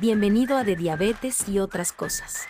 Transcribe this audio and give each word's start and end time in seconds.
Bienvenido 0.00 0.56
a 0.56 0.62
De 0.62 0.76
Diabetes 0.76 1.48
y 1.48 1.58
otras 1.58 1.92
cosas. 1.92 2.46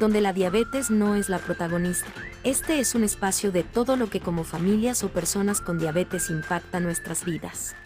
Donde 0.00 0.22
la 0.22 0.32
diabetes 0.32 0.90
no 0.90 1.14
es 1.14 1.28
la 1.28 1.40
protagonista. 1.40 2.08
Este 2.42 2.78
es 2.78 2.94
un 2.94 3.04
espacio 3.04 3.52
de 3.52 3.64
todo 3.64 3.98
lo 3.98 4.08
que 4.08 4.20
como 4.20 4.44
familias 4.44 5.04
o 5.04 5.12
personas 5.12 5.60
con 5.60 5.78
diabetes 5.78 6.30
impacta 6.30 6.80
nuestras 6.80 7.26
vidas. 7.26 7.76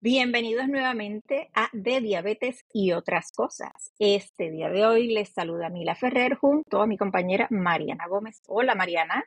Bienvenidos 0.00 0.66
nuevamente 0.66 1.50
a 1.54 1.68
De 1.72 2.00
Diabetes 2.00 2.64
y 2.72 2.94
otras 2.94 3.30
cosas. 3.30 3.92
Este 4.00 4.50
día 4.50 4.70
de 4.70 4.84
hoy 4.84 5.06
les 5.06 5.28
saluda 5.28 5.70
Mila 5.70 5.94
Ferrer 5.94 6.34
junto 6.34 6.82
a 6.82 6.88
mi 6.88 6.98
compañera 6.98 7.46
Mariana 7.50 8.08
Gómez. 8.08 8.42
Hola 8.48 8.74
Mariana. 8.74 9.24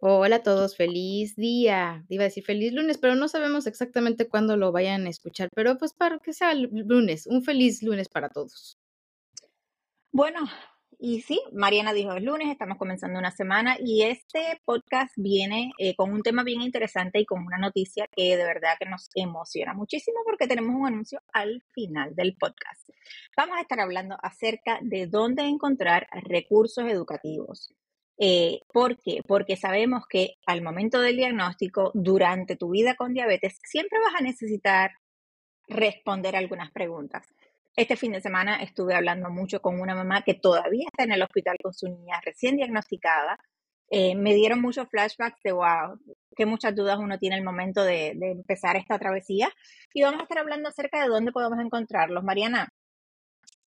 Hola 0.00 0.36
a 0.36 0.42
todos, 0.44 0.76
feliz 0.76 1.34
día. 1.34 2.04
Iba 2.08 2.22
a 2.22 2.26
decir 2.26 2.44
feliz 2.44 2.72
lunes, 2.72 2.98
pero 2.98 3.16
no 3.16 3.26
sabemos 3.26 3.66
exactamente 3.66 4.28
cuándo 4.28 4.56
lo 4.56 4.70
vayan 4.70 5.06
a 5.06 5.10
escuchar, 5.10 5.48
pero 5.56 5.76
pues 5.76 5.92
para 5.92 6.20
que 6.20 6.32
sea 6.32 6.54
lunes, 6.54 7.26
un 7.26 7.42
feliz 7.42 7.82
lunes 7.82 8.08
para 8.08 8.28
todos. 8.28 8.78
Bueno, 10.12 10.38
y 11.00 11.22
sí, 11.22 11.42
Mariana 11.52 11.92
dijo 11.92 12.12
es 12.12 12.22
lunes, 12.22 12.48
estamos 12.48 12.78
comenzando 12.78 13.18
una 13.18 13.32
semana 13.32 13.76
y 13.84 14.04
este 14.04 14.60
podcast 14.64 15.14
viene 15.16 15.72
eh, 15.78 15.96
con 15.96 16.12
un 16.12 16.22
tema 16.22 16.44
bien 16.44 16.62
interesante 16.62 17.18
y 17.18 17.26
con 17.26 17.44
una 17.44 17.58
noticia 17.58 18.06
que 18.06 18.36
de 18.36 18.44
verdad 18.44 18.76
que 18.78 18.88
nos 18.88 19.08
emociona 19.16 19.74
muchísimo 19.74 20.20
porque 20.24 20.46
tenemos 20.46 20.76
un 20.76 20.86
anuncio 20.86 21.20
al 21.32 21.60
final 21.72 22.14
del 22.14 22.36
podcast. 22.36 22.88
Vamos 23.36 23.56
a 23.56 23.62
estar 23.62 23.80
hablando 23.80 24.16
acerca 24.22 24.78
de 24.80 25.08
dónde 25.08 25.42
encontrar 25.42 26.06
recursos 26.22 26.84
educativos 26.88 27.74
eh, 28.18 28.62
¿Por 28.72 28.98
qué? 28.98 29.22
Porque 29.26 29.56
sabemos 29.56 30.04
que 30.08 30.34
al 30.46 30.60
momento 30.60 31.00
del 31.00 31.16
diagnóstico, 31.16 31.92
durante 31.94 32.56
tu 32.56 32.70
vida 32.70 32.96
con 32.96 33.14
diabetes, 33.14 33.58
siempre 33.62 34.00
vas 34.00 34.20
a 34.20 34.24
necesitar 34.24 34.92
responder 35.68 36.34
algunas 36.34 36.72
preguntas. 36.72 37.26
Este 37.76 37.96
fin 37.96 38.10
de 38.12 38.20
semana 38.20 38.56
estuve 38.56 38.96
hablando 38.96 39.30
mucho 39.30 39.62
con 39.62 39.80
una 39.80 39.94
mamá 39.94 40.22
que 40.22 40.34
todavía 40.34 40.88
está 40.90 41.04
en 41.04 41.12
el 41.12 41.22
hospital 41.22 41.56
con 41.62 41.72
su 41.72 41.86
niña 41.86 42.20
recién 42.24 42.56
diagnosticada. 42.56 43.38
Eh, 43.88 44.16
me 44.16 44.34
dieron 44.34 44.60
muchos 44.60 44.88
flashbacks 44.88 45.40
de, 45.44 45.52
wow, 45.52 45.96
que 46.36 46.44
muchas 46.44 46.74
dudas 46.74 46.98
uno 46.98 47.18
tiene 47.18 47.36
al 47.36 47.44
momento 47.44 47.84
de, 47.84 48.08
empezar 48.20 48.76
esta 48.76 48.98
travesía. 48.98 49.48
Y 49.94 50.02
vamos 50.02 50.20
a 50.20 50.22
estar 50.24 50.38
hablando 50.38 50.68
acerca 50.68 51.00
de 51.00 51.08
dónde 51.08 51.30
podemos 51.30 51.60
encontrarlos. 51.60 52.24
Mariana, 52.24 52.68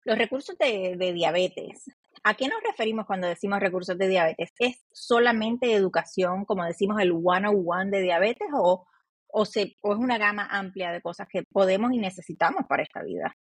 los 0.03 0.17
recursos 0.17 0.57
de, 0.57 0.97
de 0.97 1.13
diabetes 1.13 1.85
¿A 2.25 2.35
qué 2.35 2.47
nos 2.47 2.63
referimos 2.63 3.05
cuando 3.05 3.27
decimos 3.27 3.59
recursos 3.59 3.97
de 3.97 4.07
diabetes? 4.07 4.53
¿Es 4.57 4.85
solamente 4.93 5.73
educación, 5.73 6.45
como 6.45 6.63
decimos, 6.63 7.01
el 7.01 7.11
one-on-one 7.11 7.91
de 7.91 8.01
diabetes 8.01 8.47
o, 8.53 8.85
o, 9.27 9.43
es 9.43 9.75
una 9.83 10.17
gama 10.17 10.47
amplia 10.49 10.93
de 10.93 11.01
cosas 11.01 11.27
que 11.29 11.43
podemos 11.43 11.91
y 11.91 11.97
necesitamos 11.97 12.63
para 12.69 12.83
esta 12.83 13.03
vida? 13.03 13.35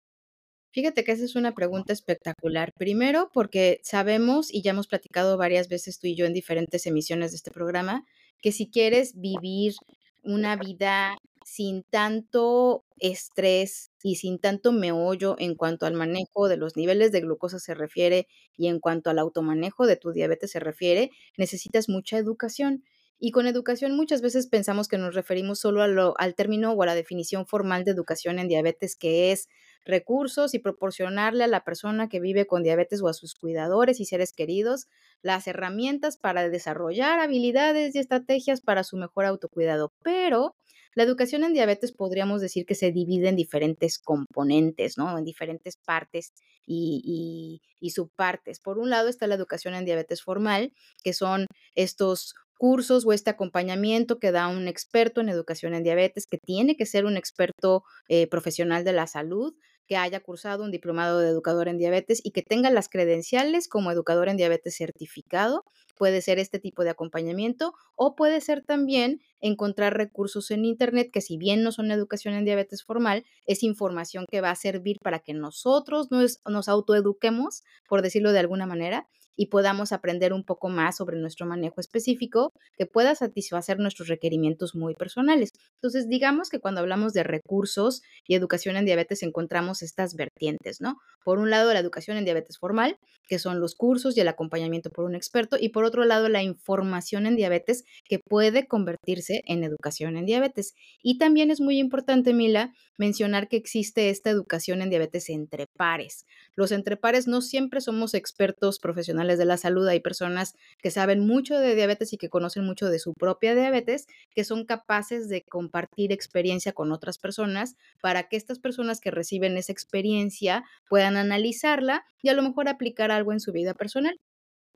Fíjate 0.72 1.05
que 1.05 1.12
esa 1.12 1.25
es 1.25 1.37
una 1.37 1.53
pregunta 1.53 1.92
espectacular. 1.92 2.72
Primero, 2.72 3.31
porque 3.34 3.81
sabemos, 3.83 4.55
y 4.55 4.62
ya 4.62 4.70
hemos 4.70 4.87
platicado 4.87 5.37
varias 5.37 5.69
veces 5.69 5.98
tú 5.98 6.06
y 6.06 6.17
yo 6.17 6.25
en 6.25 6.33
diferentes 6.33 6.87
emisiones 6.87 7.33
de 7.33 7.37
este 7.37 7.50
programa, 7.50 8.06
que 8.41 8.53
si 8.53 8.70
quieres 8.70 9.20
vivir 9.20 9.75
una 10.22 10.56
vida 10.56 11.19
sin 11.44 11.83
tanto 11.83 12.84
estrés 12.98 13.89
y 14.03 14.17
sin 14.17 14.39
tanto 14.39 14.73
meollo 14.73 15.37
en 15.39 15.55
cuanto 15.55 15.87
al 15.87 15.95
manejo 15.95 16.48
de 16.48 16.56
los 16.56 16.77
niveles 16.77 17.12
de 17.12 17.20
glucosa 17.20 17.59
se 17.59 17.75
refiere 17.75 18.27
y 18.56 18.69
en 18.69 18.81
cuanto 18.81 19.11
al 19.11 19.19
automanejo 19.19 19.87
de 19.87 19.97
tu 19.97 20.12
diabetes 20.12 20.51
se 20.53 20.61
refiere, 20.61 21.11
necesitas 21.37 21.89
mucha 21.89 22.19
educación. 22.19 22.84
Y 23.23 23.33
con 23.33 23.47
educación 23.47 23.95
muchas 23.95 24.23
veces 24.23 24.47
pensamos 24.47 24.89
que 24.89 24.97
nos 24.97 25.15
referimos 25.15 25.61
solo 25.61 25.83
al 26.17 26.34
término 26.34 26.73
o 26.73 26.83
a 26.83 26.87
la 26.87 26.95
definición 26.95 27.47
formal 27.47 27.84
de 27.84 27.91
educación 27.91 28.39
en 28.39 28.48
diabetes, 28.48 28.97
que 28.97 29.31
es 29.31 29.48
recursos 29.84 30.55
y 30.55 30.59
proporcionarle 30.59 31.45
a 31.45 31.48
la 31.48 31.65
persona 31.65 32.09
que 32.09 32.21
vive 32.21 32.47
con 32.47 32.62
diabetes 32.62 33.03
o 33.03 33.09
a 33.09 33.12
sus 33.12 33.34
cuidadores 33.34 34.01
y 34.01 34.06
seres 34.06 34.33
queridos 34.33 34.89
las 35.23 35.47
herramientas 35.47 36.16
para 36.16 36.49
desarrollar 36.49 37.21
habilidades 37.21 37.94
y 37.94 37.99
estrategias 37.99 38.62
para 38.62 38.84
su 38.84 38.97
mejor 38.97 39.27
autocuidado. 39.27 39.93
Pero 40.03 40.56
la 40.95 41.03
educación 41.03 41.45
en 41.45 41.53
diabetes 41.53 41.93
podríamos 41.93 42.41
decir 42.41 42.67
que 42.67 42.75
se 42.75 42.93
divide 42.93 43.28
en 43.28 43.37
diferentes 43.37 43.99
componentes, 43.99 44.99
¿no? 44.99 45.17
En 45.17 45.25
diferentes 45.25 45.77
partes 45.77 46.33
y, 46.67 47.61
y 47.81 47.91
subpartes. 47.91 48.61
Por 48.61 48.78
un 48.78 48.91
lado 48.91 49.09
está 49.09 49.27
la 49.27 49.34
educación 49.34 49.75
en 49.75 49.84
diabetes 49.84 50.23
formal, 50.23 50.73
que 51.03 51.12
son 51.12 51.47
estos 51.75 52.34
cursos 52.60 53.06
o 53.06 53.15
este 53.15 53.31
acompañamiento 53.31 54.19
que 54.19 54.32
da 54.32 54.47
un 54.48 54.69
experto 54.69 55.22
en 55.22 55.31
educación 55.31 55.72
en 55.72 55.82
diabetes, 55.82 56.26
que 56.26 56.37
tiene 56.37 56.76
que 56.76 56.84
ser 56.84 57.06
un 57.06 57.16
experto 57.16 57.84
eh, 58.06 58.26
profesional 58.26 58.84
de 58.84 58.93
la 58.93 59.06
salud, 59.06 59.54
que 59.87 59.97
haya 59.97 60.21
cursado 60.21 60.62
un 60.62 60.71
diplomado 60.71 61.21
de 61.21 61.31
educador 61.31 61.69
en 61.69 61.78
diabetes 61.78 62.21
y 62.22 62.32
que 62.32 62.43
tenga 62.43 62.69
las 62.69 62.91
credenciales 62.91 63.66
como 63.66 63.91
educador 63.91 64.28
en 64.28 64.37
diabetes 64.37 64.76
certificado. 64.76 65.65
Puede 65.97 66.21
ser 66.21 66.38
este 66.38 66.59
tipo 66.59 66.84
de 66.84 66.91
acompañamiento 66.91 67.72
o 67.97 68.15
puede 68.15 68.43
ser 68.43 68.62
también 68.62 69.22
encontrar 69.41 69.97
recursos 69.97 70.50
en 70.50 70.66
Internet 70.66 71.09
que 71.10 71.22
si 71.22 71.38
bien 71.38 71.62
no 71.62 71.72
son 71.72 71.91
educación 71.91 72.34
en 72.34 72.44
diabetes 72.44 72.84
formal, 72.84 73.25
es 73.47 73.62
información 73.62 74.27
que 74.31 74.42
va 74.42 74.50
a 74.50 74.54
servir 74.54 74.98
para 75.03 75.21
que 75.21 75.32
nosotros 75.32 76.10
nos, 76.10 76.42
nos 76.47 76.69
autoeduquemos, 76.69 77.65
por 77.88 78.03
decirlo 78.03 78.32
de 78.32 78.41
alguna 78.41 78.66
manera, 78.66 79.09
y 79.36 79.46
podamos 79.46 79.92
aprender 79.92 80.32
un 80.32 80.44
poco 80.44 80.68
más 80.68 80.96
sobre 80.96 81.18
nuestro 81.18 81.46
manejo 81.46 81.80
específico 81.80 82.52
que 82.76 82.86
pueda 82.86 83.14
satisfacer 83.14 83.78
nuestros 83.78 84.08
requerimientos 84.08 84.74
muy 84.74 84.94
personales. 84.94 85.50
Entonces, 85.74 86.08
digamos 86.08 86.50
que 86.50 86.60
cuando 86.60 86.80
hablamos 86.80 87.12
de 87.12 87.22
recursos 87.22 88.02
y 88.26 88.34
educación 88.34 88.76
en 88.76 88.84
diabetes 88.84 89.22
encontramos 89.22 89.82
estas 89.82 90.14
vertientes, 90.14 90.80
¿no? 90.80 90.96
Por 91.24 91.38
un 91.38 91.50
lado, 91.50 91.72
la 91.72 91.80
educación 91.80 92.16
en 92.16 92.24
diabetes 92.24 92.58
formal, 92.58 92.98
que 93.28 93.38
son 93.38 93.60
los 93.60 93.74
cursos 93.74 94.16
y 94.16 94.20
el 94.20 94.28
acompañamiento 94.28 94.91
por 94.91 95.04
un 95.04 95.14
experto, 95.14 95.56
y 95.60 95.68
por 95.70 95.84
otro 95.84 96.04
lado, 96.04 96.28
la 96.28 96.42
información 96.42 97.26
en 97.26 97.36
diabetes, 97.36 97.84
que 98.04 98.18
puede 98.18 98.66
convertirse 98.66 99.42
en 99.47 99.64
educación 99.64 100.16
en 100.16 100.26
diabetes. 100.26 100.74
Y 101.02 101.18
también 101.18 101.50
es 101.50 101.60
muy 101.60 101.78
importante, 101.78 102.34
Mila, 102.34 102.72
mencionar 102.97 103.48
que 103.48 103.56
existe 103.56 104.10
esta 104.10 104.30
educación 104.30 104.82
en 104.82 104.91
diabetes 104.91 105.30
entre 105.30 105.66
pares. 105.76 106.26
Los 106.54 106.72
entre 106.72 106.97
pares 106.97 107.26
no 107.26 107.41
siempre 107.41 107.80
somos 107.80 108.14
expertos 108.14 108.78
profesionales 108.78 109.19
de 109.28 109.44
la 109.44 109.56
salud, 109.56 109.86
hay 109.86 110.00
personas 110.00 110.54
que 110.82 110.91
saben 110.91 111.26
mucho 111.26 111.58
de 111.58 111.75
diabetes 111.75 112.12
y 112.12 112.19
que 112.19 112.28
conocen 112.28 112.64
mucho 112.64 112.88
de 112.88 112.98
su 112.98 113.14
propia 113.14 113.54
diabetes, 113.54 114.06
que 114.34 114.44
son 114.44 114.64
capaces 114.64 115.28
de 115.28 115.42
compartir 115.42 116.12
experiencia 116.12 116.72
con 116.72 116.92
otras 116.92 117.19
personas 117.19 117.76
para 118.00 118.28
que 118.28 118.36
estas 118.36 118.59
personas 118.59 119.00
que 119.00 119.10
reciben 119.10 119.56
esa 119.56 119.72
experiencia 119.72 120.64
puedan 120.88 121.16
analizarla 121.16 122.04
y 122.22 122.28
a 122.28 122.34
lo 122.34 122.42
mejor 122.42 122.69
aplicar 122.69 123.10
algo 123.10 123.32
en 123.32 123.41
su 123.41 123.53
vida 123.53 123.75
personal. 123.75 124.19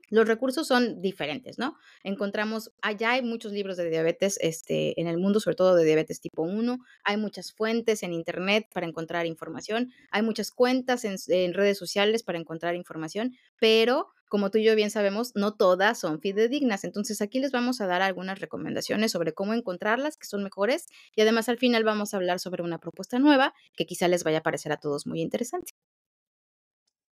Los 0.09 0.27
recursos 0.27 0.67
son 0.67 1.01
diferentes, 1.01 1.57
¿no? 1.57 1.75
Encontramos, 2.03 2.71
allá 2.81 3.11
hay 3.11 3.23
muchos 3.23 3.51
libros 3.51 3.75
de 3.75 3.89
diabetes 3.89 4.37
este, 4.41 4.99
en 5.01 5.07
el 5.07 5.17
mundo, 5.17 5.39
sobre 5.39 5.55
todo 5.55 5.75
de 5.75 5.83
diabetes 5.83 6.21
tipo 6.21 6.43
1. 6.43 6.77
Hay 7.03 7.17
muchas 7.17 7.51
fuentes 7.51 8.03
en 8.03 8.13
Internet 8.13 8.67
para 8.73 8.85
encontrar 8.85 9.25
información. 9.25 9.91
Hay 10.11 10.21
muchas 10.21 10.51
cuentas 10.51 11.05
en, 11.05 11.15
en 11.27 11.53
redes 11.53 11.77
sociales 11.77 12.21
para 12.21 12.37
encontrar 12.37 12.75
información, 12.75 13.35
pero 13.59 14.07
como 14.29 14.49
tú 14.49 14.57
y 14.57 14.63
yo 14.63 14.75
bien 14.75 14.91
sabemos, 14.91 15.31
no 15.35 15.53
todas 15.53 15.99
son 15.99 16.19
fidedignas. 16.19 16.83
Entonces 16.83 17.21
aquí 17.21 17.39
les 17.39 17.51
vamos 17.51 17.81
a 17.81 17.87
dar 17.87 18.01
algunas 18.01 18.39
recomendaciones 18.39 19.11
sobre 19.11 19.33
cómo 19.33 19.53
encontrarlas 19.53 20.17
que 20.17 20.25
son 20.27 20.43
mejores 20.43 20.87
y 21.15 21.21
además 21.21 21.49
al 21.49 21.57
final 21.57 21.83
vamos 21.83 22.13
a 22.13 22.17
hablar 22.17 22.39
sobre 22.39 22.63
una 22.63 22.79
propuesta 22.79 23.19
nueva 23.19 23.53
que 23.75 23.85
quizá 23.85 24.07
les 24.07 24.23
vaya 24.23 24.39
a 24.39 24.43
parecer 24.43 24.71
a 24.71 24.77
todos 24.77 25.07
muy 25.07 25.21
interesante. 25.21 25.73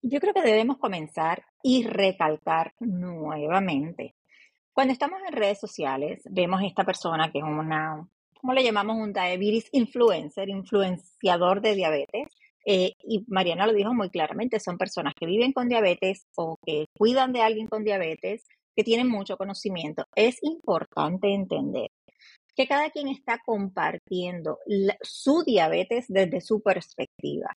Yo 0.02 0.19
creo 0.19 0.34
que 0.34 0.42
debemos 0.42 0.78
comenzar 0.78 1.44
y 1.62 1.84
recalcar 1.84 2.74
nuevamente. 2.80 4.16
Cuando 4.72 4.94
estamos 4.94 5.19
en 5.28 5.34
redes 5.34 5.59
sociales, 5.59 6.22
vemos 6.30 6.62
esta 6.64 6.86
persona 6.86 7.31
que 7.31 7.40
es 7.40 7.44
una, 7.44 8.08
¿cómo 8.40 8.53
le 8.53 8.64
llamamos? 8.64 8.96
Un 8.96 9.12
diabetes 9.12 9.68
influencer, 9.74 10.48
influenciador 10.48 11.59
de 11.59 11.75
diabetes. 11.75 12.30
Eh, 12.65 12.94
y 13.03 13.23
Mariana 13.27 13.67
lo 13.67 13.73
dijo 13.73 13.94
muy 13.94 14.09
claramente, 14.09 14.59
son 14.59 14.77
personas 14.77 15.13
que 15.17 15.25
viven 15.25 15.53
con 15.53 15.69
diabetes 15.69 16.25
o 16.35 16.57
que 16.65 16.85
cuidan 16.97 17.33
de 17.33 17.41
alguien 17.41 17.67
con 17.67 17.83
diabetes, 17.83 18.45
que 18.75 18.83
tienen 18.83 19.07
mucho 19.07 19.38
conocimiento. 19.38 20.06
Es 20.15 20.38
importante 20.44 21.33
entender 21.33 21.89
que 22.56 22.67
cada 22.67 22.89
quien 22.89 23.07
está 23.07 23.39
compartiendo 23.45 24.59
su 25.01 25.44
diabetes 25.44 26.06
desde 26.09 26.41
su 26.41 26.61
perspectiva 26.61 27.56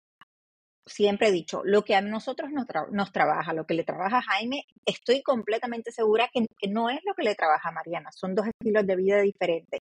siempre 0.86 1.28
he 1.28 1.32
dicho, 1.32 1.62
lo 1.64 1.84
que 1.84 1.94
a 1.94 2.00
nosotros 2.00 2.50
nos, 2.50 3.12
trabaja, 3.12 3.52
lo 3.52 3.66
que 3.66 3.74
le 3.74 3.84
trabaja 3.84 4.18
a 4.18 4.22
Jaime, 4.22 4.66
estoy 4.84 5.22
completamente 5.22 5.92
segura 5.92 6.28
que, 6.32 6.46
no 6.68 6.90
es 6.90 7.00
lo 7.04 7.14
que 7.14 7.22
le 7.22 7.34
trabaja 7.34 7.68
a 7.68 7.72
Mariana, 7.72 8.10
son 8.12 8.34
dos 8.34 8.46
estilos 8.46 8.86
de 8.86 8.96
vida 8.96 9.20
diferentes. 9.20 9.80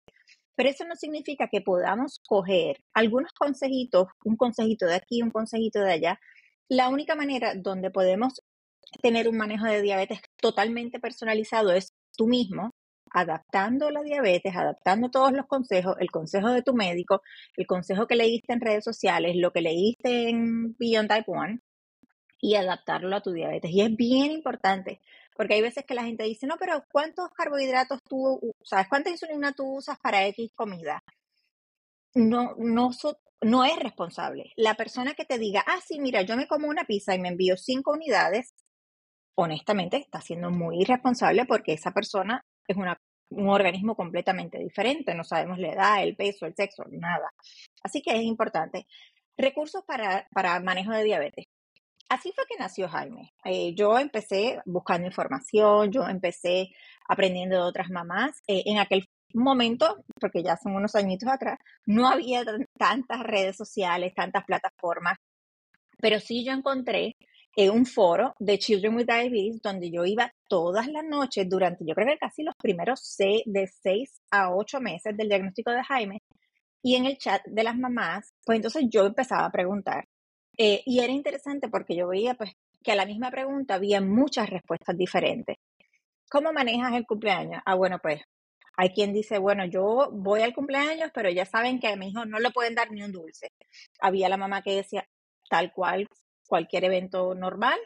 Pero 0.55 0.69
eso 0.69 0.85
no 0.85 0.95
significa 0.95 1.47
que 1.47 1.61
podamos 1.61 2.19
coger 2.27 2.77
algunos 2.93 3.31
consejitos, 3.33 4.07
un 4.25 4.35
consejito 4.37 4.85
de 4.85 4.95
aquí, 4.95 5.21
un 5.21 5.31
consejito 5.31 5.79
de 5.79 5.93
allá. 5.93 6.19
La 6.69 6.89
única 6.89 7.15
manera 7.15 7.53
donde 7.55 7.91
podemos 7.91 8.41
tener 9.01 9.27
un 9.27 9.37
manejo 9.37 9.65
de 9.65 9.81
diabetes 9.81 10.19
totalmente 10.41 10.99
personalizado 10.99 11.71
es 11.71 11.93
tú 12.15 12.27
mismo, 12.27 12.71
adaptando 13.13 13.89
la 13.91 14.01
diabetes, 14.01 14.55
adaptando 14.55 15.09
todos 15.09 15.33
los 15.33 15.45
consejos, 15.47 15.95
el 15.99 16.11
consejo 16.11 16.49
de 16.49 16.61
tu 16.61 16.73
médico, 16.73 17.21
el 17.57 17.67
consejo 17.67 18.07
que 18.07 18.15
leíste 18.15 18.53
en 18.53 18.61
redes 18.61 18.83
sociales, 18.83 19.35
lo 19.35 19.51
que 19.51 19.61
leíste 19.61 20.29
en 20.29 20.75
Beyond 20.77 21.09
Type 21.09 21.25
1 21.27 21.59
y 22.39 22.55
adaptarlo 22.55 23.15
a 23.15 23.21
tu 23.21 23.31
diabetes. 23.31 23.71
Y 23.71 23.81
es 23.81 23.95
bien 23.95 24.31
importante, 24.31 25.01
porque 25.41 25.55
hay 25.55 25.61
veces 25.63 25.85
que 25.87 25.95
la 25.95 26.03
gente 26.03 26.23
dice, 26.23 26.45
no, 26.45 26.55
pero 26.59 26.83
¿cuántos 26.91 27.31
carbohidratos 27.31 27.99
tú 28.07 28.53
sabes? 28.63 28.87
¿Cuánta 28.87 29.09
insulina 29.09 29.51
tú 29.53 29.77
usas 29.77 29.97
para 29.99 30.27
X 30.27 30.51
comida? 30.53 31.03
No, 32.13 32.53
no, 32.59 32.91
no 33.41 33.65
es 33.65 33.75
responsable. 33.79 34.53
La 34.55 34.75
persona 34.75 35.15
que 35.15 35.25
te 35.25 35.39
diga, 35.39 35.63
ah, 35.65 35.79
sí, 35.83 35.99
mira, 35.99 36.21
yo 36.21 36.37
me 36.37 36.45
como 36.45 36.67
una 36.67 36.83
pizza 36.83 37.15
y 37.15 37.19
me 37.19 37.29
envío 37.29 37.57
cinco 37.57 37.93
unidades, 37.93 38.53
honestamente 39.33 39.97
está 39.97 40.21
siendo 40.21 40.51
muy 40.51 40.83
irresponsable 40.83 41.45
porque 41.47 41.73
esa 41.73 41.89
persona 41.89 42.45
es 42.67 42.77
una, 42.77 43.01
un 43.31 43.49
organismo 43.49 43.95
completamente 43.95 44.59
diferente. 44.59 45.15
No 45.15 45.23
sabemos 45.23 45.57
la 45.57 45.73
edad, 45.73 46.03
el 46.03 46.15
peso, 46.15 46.45
el 46.45 46.53
sexo, 46.53 46.83
nada. 46.91 47.33
Así 47.81 48.03
que 48.03 48.11
es 48.11 48.21
importante. 48.21 48.85
Recursos 49.35 49.83
para, 49.87 50.27
para 50.35 50.59
manejo 50.59 50.91
de 50.91 51.03
diabetes. 51.03 51.47
Así 52.11 52.33
fue 52.35 52.43
que 52.45 52.57
nació 52.59 52.89
Jaime. 52.89 53.31
Eh, 53.45 53.73
yo 53.73 53.97
empecé 53.97 54.59
buscando 54.65 55.07
información, 55.07 55.93
yo 55.93 56.05
empecé 56.09 56.67
aprendiendo 57.07 57.55
de 57.55 57.61
otras 57.61 57.89
mamás. 57.89 58.41
Eh, 58.49 58.63
en 58.65 58.79
aquel 58.79 59.07
momento, 59.33 60.03
porque 60.19 60.43
ya 60.43 60.57
son 60.57 60.75
unos 60.75 60.93
añitos 60.95 61.29
atrás, 61.29 61.57
no 61.85 62.09
había 62.09 62.43
tantas 62.77 63.23
redes 63.23 63.55
sociales, 63.55 64.13
tantas 64.13 64.43
plataformas, 64.43 65.19
pero 66.01 66.19
sí 66.19 66.43
yo 66.43 66.51
encontré 66.51 67.15
en 67.55 67.71
un 67.71 67.85
foro 67.85 68.35
de 68.39 68.59
Children 68.59 68.97
with 68.97 69.05
Diabetes 69.05 69.61
donde 69.61 69.89
yo 69.89 70.03
iba 70.03 70.33
todas 70.49 70.87
las 70.87 71.05
noches 71.05 71.47
durante, 71.47 71.85
yo 71.87 71.95
creo 71.95 72.07
que 72.07 72.17
casi 72.17 72.43
los 72.43 72.55
primeros 72.61 72.99
seis, 73.03 73.41
de 73.45 73.67
seis 73.67 74.19
a 74.31 74.53
ocho 74.53 74.81
meses 74.81 75.15
del 75.15 75.29
diagnóstico 75.29 75.71
de 75.71 75.83
Jaime. 75.85 76.19
Y 76.83 76.95
en 76.97 77.05
el 77.05 77.17
chat 77.17 77.41
de 77.45 77.63
las 77.63 77.77
mamás, 77.77 78.33
pues 78.45 78.57
entonces 78.57 78.83
yo 78.89 79.05
empezaba 79.05 79.45
a 79.45 79.51
preguntar. 79.51 80.09
Eh, 80.63 80.83
y 80.85 80.99
era 80.99 81.11
interesante 81.11 81.69
porque 81.69 81.95
yo 81.95 82.07
veía 82.07 82.35
pues 82.35 82.51
que 82.83 82.91
a 82.91 82.95
la 82.95 83.07
misma 83.07 83.31
pregunta 83.31 83.73
había 83.73 83.99
muchas 83.99 84.47
respuestas 84.47 84.95
diferentes. 84.95 85.55
¿Cómo 86.29 86.53
manejas 86.53 86.93
el 86.93 87.07
cumpleaños? 87.07 87.63
Ah, 87.65 87.73
bueno, 87.73 87.97
pues 87.97 88.21
hay 88.77 88.89
quien 88.89 89.11
dice, 89.11 89.39
bueno, 89.39 89.65
yo 89.65 90.09
voy 90.11 90.43
al 90.43 90.53
cumpleaños, 90.53 91.09
pero 91.15 91.31
ya 91.31 91.45
saben 91.45 91.79
que 91.79 91.87
a 91.87 91.95
mi 91.95 92.09
hijo 92.09 92.25
no 92.25 92.37
le 92.37 92.51
pueden 92.51 92.75
dar 92.75 92.91
ni 92.91 93.01
un 93.01 93.11
dulce. 93.11 93.47
Había 94.01 94.29
la 94.29 94.37
mamá 94.37 94.61
que 94.61 94.75
decía, 94.75 95.03
tal 95.49 95.73
cual, 95.73 96.07
cualquier 96.47 96.83
evento 96.83 97.33
normal. 97.33 97.79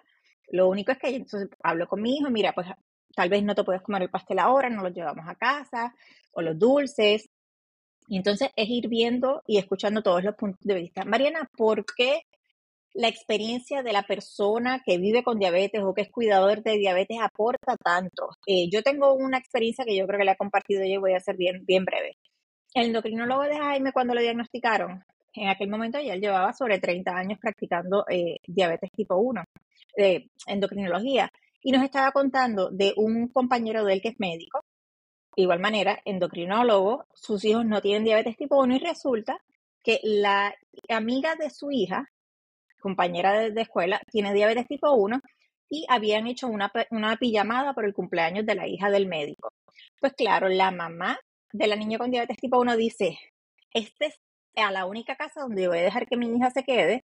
Lo 0.49 0.67
único 0.67 0.91
es 0.91 0.97
que 0.97 1.15
entonces 1.15 1.47
hablo 1.63 1.87
con 1.87 2.01
mi 2.01 2.17
hijo, 2.17 2.29
mira, 2.29 2.51
pues 2.51 2.67
tal 3.15 3.29
vez 3.29 3.41
no 3.41 3.55
te 3.55 3.63
puedes 3.63 3.83
comer 3.83 4.01
el 4.01 4.09
pastel 4.09 4.39
ahora, 4.39 4.69
no 4.69 4.83
lo 4.83 4.89
llevamos 4.89 5.25
a 5.29 5.35
casa, 5.35 5.95
o 6.33 6.41
los 6.41 6.59
dulces. 6.59 7.29
Entonces 8.09 8.49
es 8.53 8.67
ir 8.69 8.89
viendo 8.89 9.43
y 9.47 9.59
escuchando 9.59 10.01
todos 10.03 10.25
los 10.25 10.35
puntos 10.35 10.59
de 10.61 10.75
vista. 10.75 11.05
Mariana, 11.05 11.49
¿por 11.55 11.85
qué 11.95 12.23
la 12.95 13.09
experiencia 13.09 13.83
de 13.83 13.91
la 13.91 14.03
persona 14.03 14.81
que 14.83 14.97
vive 14.97 15.21
con 15.21 15.37
diabetes 15.37 15.83
o 15.83 15.93
que 15.93 16.03
es 16.03 16.09
cuidador 16.09 16.63
de 16.63 16.77
diabetes 16.77 17.17
aporta 17.21 17.75
tanto. 17.75 18.29
Eh, 18.47 18.69
yo 18.71 18.81
tengo 18.83 19.13
una 19.13 19.37
experiencia 19.37 19.83
que 19.83 19.97
yo 19.97 20.07
creo 20.07 20.17
que 20.17 20.25
la 20.25 20.31
he 20.31 20.37
compartido 20.37 20.83
y 20.83 20.95
voy 20.95 21.13
a 21.13 21.19
ser 21.19 21.35
bien, 21.35 21.65
bien 21.65 21.83
breve. 21.83 22.17
El 22.73 22.87
endocrinólogo 22.87 23.43
de 23.43 23.57
Jaime, 23.57 23.91
cuando 23.91 24.13
lo 24.13 24.21
diagnosticaron, 24.21 25.03
en 25.33 25.49
aquel 25.49 25.69
momento 25.69 25.99
ya 25.99 26.13
él 26.13 26.21
llevaba 26.21 26.53
sobre 26.53 26.79
30 26.79 27.11
años 27.11 27.37
practicando 27.39 28.05
eh, 28.09 28.37
diabetes 28.47 28.89
tipo 28.91 29.17
1, 29.17 29.43
de 29.97 30.29
endocrinología, 30.47 31.29
y 31.61 31.71
nos 31.73 31.83
estaba 31.83 32.11
contando 32.13 32.69
de 32.71 32.93
un 32.95 33.27
compañero 33.27 33.83
de 33.83 33.93
él 33.93 34.01
que 34.01 34.09
es 34.09 34.19
médico, 34.19 34.61
de 35.35 35.43
igual 35.43 35.59
manera, 35.59 35.99
endocrinólogo, 36.05 37.07
sus 37.13 37.43
hijos 37.43 37.65
no 37.65 37.81
tienen 37.81 38.05
diabetes 38.05 38.37
tipo 38.37 38.57
1 38.57 38.75
y 38.75 38.79
resulta 38.79 39.43
que 39.83 39.99
la 40.01 40.55
amiga 40.87 41.35
de 41.35 41.49
su 41.49 41.71
hija 41.71 42.09
compañera 42.85 43.49
de, 43.49 43.61
escuela, 43.61 43.99
tiene 44.11 44.31
diabetes 44.31 44.67
tipo 44.67 44.91
1 44.93 45.19
y 45.71 45.87
habían 45.89 46.27
hecho 46.27 46.45
una, 46.45 46.71
una 46.91 47.17
pijamada 47.17 47.73
por 47.73 47.83
el 47.83 47.95
cumpleaños 47.95 48.45
de 48.45 48.53
la 48.53 48.67
hija 48.67 48.91
del 48.91 49.07
médico. 49.07 49.49
Pues 49.99 50.13
claro, 50.13 50.49
la 50.49 50.69
mamá 50.69 51.17
de 51.51 51.65
la 51.65 51.75
niña 51.75 51.97
con 51.97 52.11
diabetes 52.11 52.37
tipo 52.37 52.59
1 52.59 52.77
dice, 52.77 53.17
este 53.73 54.05
es 54.05 54.19
a 54.55 54.71
la 54.71 54.85
única 54.85 55.15
casa 55.15 55.41
donde 55.41 55.67
voy 55.67 55.79
a 55.79 55.81
dejar 55.81 56.05
que 56.05 56.15
mi 56.15 56.27
hija 56.27 56.51
se 56.51 56.63
quede, 56.63 57.05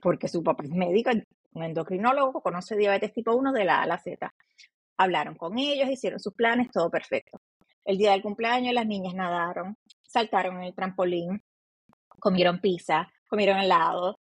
porque 0.00 0.28
su 0.28 0.44
papá 0.44 0.62
es 0.62 0.70
médico, 0.70 1.10
un 1.54 1.64
endocrinólogo, 1.64 2.40
conoce 2.40 2.76
diabetes 2.76 3.12
tipo 3.12 3.34
1 3.34 3.52
de 3.52 3.64
la 3.64 3.80
A 3.80 3.82
a 3.82 3.86
la 3.88 3.98
Z. 3.98 4.32
Hablaron 4.96 5.34
con 5.34 5.58
ellos, 5.58 5.90
hicieron 5.90 6.20
sus 6.20 6.34
planes, 6.34 6.70
todo 6.70 6.88
perfecto. 6.88 7.40
El 7.84 7.98
día 7.98 8.12
del 8.12 8.22
cumpleaños 8.22 8.74
las 8.74 8.86
niñas 8.86 9.14
nadaron, 9.14 9.76
saltaron 10.04 10.58
en 10.58 10.62
el 10.62 10.74
trampolín, 10.74 11.42
comieron 12.20 12.60
pizza, 12.60 13.08
comieron 13.28 13.58
helado, 13.58 14.20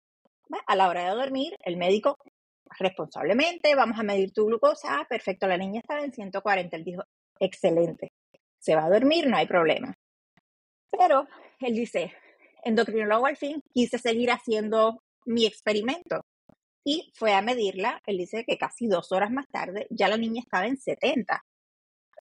a 0.65 0.75
la 0.75 0.89
hora 0.89 1.03
de 1.03 1.15
dormir, 1.15 1.55
el 1.63 1.77
médico 1.77 2.17
responsablemente, 2.79 3.75
vamos 3.75 3.99
a 3.99 4.03
medir 4.03 4.31
tu 4.31 4.45
glucosa, 4.45 4.99
ah, 4.99 5.05
perfecto, 5.09 5.47
la 5.47 5.57
niña 5.57 5.81
estaba 5.81 6.03
en 6.03 6.13
140, 6.13 6.75
él 6.77 6.83
dijo, 6.83 7.03
excelente, 7.39 8.11
se 8.59 8.75
va 8.75 8.85
a 8.85 8.89
dormir, 8.89 9.27
no 9.27 9.37
hay 9.37 9.47
problema. 9.47 9.93
Pero 10.89 11.27
él 11.59 11.73
dice, 11.73 12.13
endocrinólogo 12.63 13.25
al 13.25 13.37
fin, 13.37 13.61
quise 13.73 13.97
seguir 13.97 14.31
haciendo 14.31 15.01
mi 15.25 15.45
experimento 15.45 16.21
y 16.83 17.11
fue 17.15 17.33
a 17.33 17.41
medirla, 17.41 18.01
él 18.05 18.17
dice 18.17 18.43
que 18.45 18.57
casi 18.57 18.87
dos 18.87 19.11
horas 19.11 19.31
más 19.31 19.47
tarde 19.49 19.87
ya 19.89 20.07
la 20.07 20.17
niña 20.17 20.41
estaba 20.41 20.65
en 20.65 20.77
70. 20.77 21.43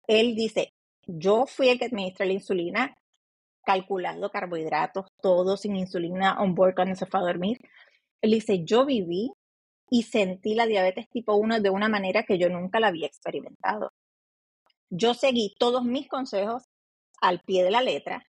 Él 0.07 0.35
dice, 0.35 0.75
yo 1.07 1.47
fui 1.47 1.69
el 1.69 1.79
que 1.79 1.87
administra 1.87 2.27
la 2.27 2.35
insulina, 2.35 2.97
calculando 3.65 4.31
carbohidratos, 4.31 5.07
todo 5.23 5.57
sin 5.57 5.77
insulina 5.77 6.41
on 6.41 6.55
board 6.55 6.75
cuando 6.75 6.95
se 6.95 7.07
fue 7.07 7.21
a 7.21 7.25
dormir. 7.25 7.59
Él 8.23 8.33
dice, 8.33 8.65
yo 8.65 8.85
viví 8.85 9.33
y 9.91 10.05
sentí 10.05 10.55
la 10.55 10.67
diabetes 10.67 11.09
tipo 11.11 11.35
1 11.35 11.61
de 11.61 11.71
una 11.71 11.89
manera 11.89 12.23
que 12.23 12.39
yo 12.39 12.49
nunca 12.49 12.81
la 12.81 12.89
había 12.89 13.07
experimentado. 13.07 13.93
Yo 14.89 15.15
seguí 15.15 15.55
todos 15.59 15.85
mis 15.85 16.09
consejos 16.09 16.65
al 17.21 17.41
pie 17.41 17.65
de 17.65 17.71
la 17.71 17.83
letra 17.83 18.27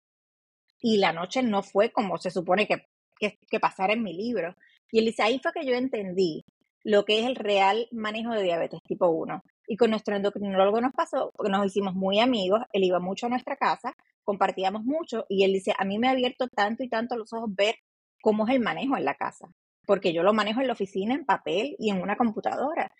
y 0.80 0.98
la 0.98 1.14
noche 1.14 1.44
no 1.44 1.62
fue 1.62 1.92
como 1.92 2.18
se 2.18 2.32
supone 2.32 2.68
que, 2.68 2.88
que, 3.20 3.60
pasara 3.60 3.94
en 3.94 4.04
mi 4.04 4.14
libro. 4.14 4.56
Y 4.92 5.00
él 5.00 5.06
dice, 5.06 5.24
ahí 5.24 5.40
fue 5.40 5.52
que 5.54 5.66
yo 5.66 5.74
entendí 5.74 6.44
lo 6.84 7.06
que 7.06 7.20
es 7.20 7.28
el 7.28 7.36
real 7.36 7.88
manejo 7.92 8.34
de 8.34 8.44
diabetes 8.44 8.82
tipo 8.84 9.08
1. 9.08 9.44
Y 9.68 9.78
con 9.78 9.92
nuestro 9.92 10.16
endocrinólogo 10.16 10.82
nos 10.82 10.94
pasó, 10.94 11.32
porque 11.36 11.52
nos 11.52 11.66
hicimos 11.66 11.94
muy 11.94 12.20
amigos, 12.20 12.62
él 12.74 12.84
iba 12.84 13.00
mucho 13.00 13.28
a 13.28 13.30
nuestra 13.30 13.56
casa, 13.56 13.96
compartíamos 14.24 14.84
mucho 14.84 15.26
y 15.30 15.44
él 15.44 15.54
dice, 15.54 15.74
a 15.78 15.86
mí 15.86 16.00
me 16.00 16.08
ha 16.08 16.12
abierto 16.12 16.48
tanto 16.48 16.84
y 16.84 16.90
tanto 16.90 17.16
los 17.16 17.32
ojos 17.34 17.50
ver 17.54 17.76
cómo 18.22 18.48
es 18.48 18.56
el 18.56 18.62
manejo 18.62 18.98
en 18.98 19.06
la 19.06 19.16
casa 19.16 19.52
porque 19.86 20.13
yo 20.13 20.24
lo 20.24 20.33
manejo 20.33 20.62
en 20.62 20.67
la 20.67 20.74
oficina, 20.74 21.15
en 21.15 21.25
papel 21.25 21.75
y 21.79 21.89
en 21.89 22.01
una 22.01 22.15
computadora. 22.15 22.91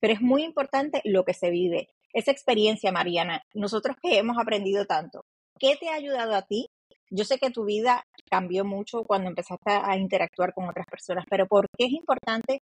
Pero 0.00 0.14
es 0.14 0.20
muy 0.20 0.42
importante 0.42 1.00
lo 1.04 1.24
que 1.24 1.34
se 1.34 1.50
vive. 1.50 1.88
Esa 2.12 2.30
experiencia, 2.30 2.92
Mariana, 2.92 3.42
nosotros 3.54 3.96
que 4.02 4.18
hemos 4.18 4.38
aprendido 4.38 4.86
tanto, 4.86 5.24
¿qué 5.58 5.76
te 5.76 5.88
ha 5.88 5.94
ayudado 5.94 6.34
a 6.34 6.42
ti? 6.42 6.66
Yo 7.10 7.24
sé 7.24 7.38
que 7.38 7.50
tu 7.50 7.64
vida 7.64 8.04
cambió 8.30 8.64
mucho 8.64 9.04
cuando 9.04 9.28
empezaste 9.28 9.70
a 9.70 9.96
interactuar 9.96 10.54
con 10.54 10.68
otras 10.68 10.86
personas, 10.86 11.24
pero 11.28 11.46
¿por 11.46 11.66
qué 11.76 11.86
es 11.86 11.92
importante 11.92 12.62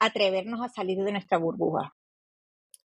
atrevernos 0.00 0.60
a 0.60 0.68
salir 0.68 0.98
de 0.98 1.12
nuestra 1.12 1.38
burbuja? 1.38 1.94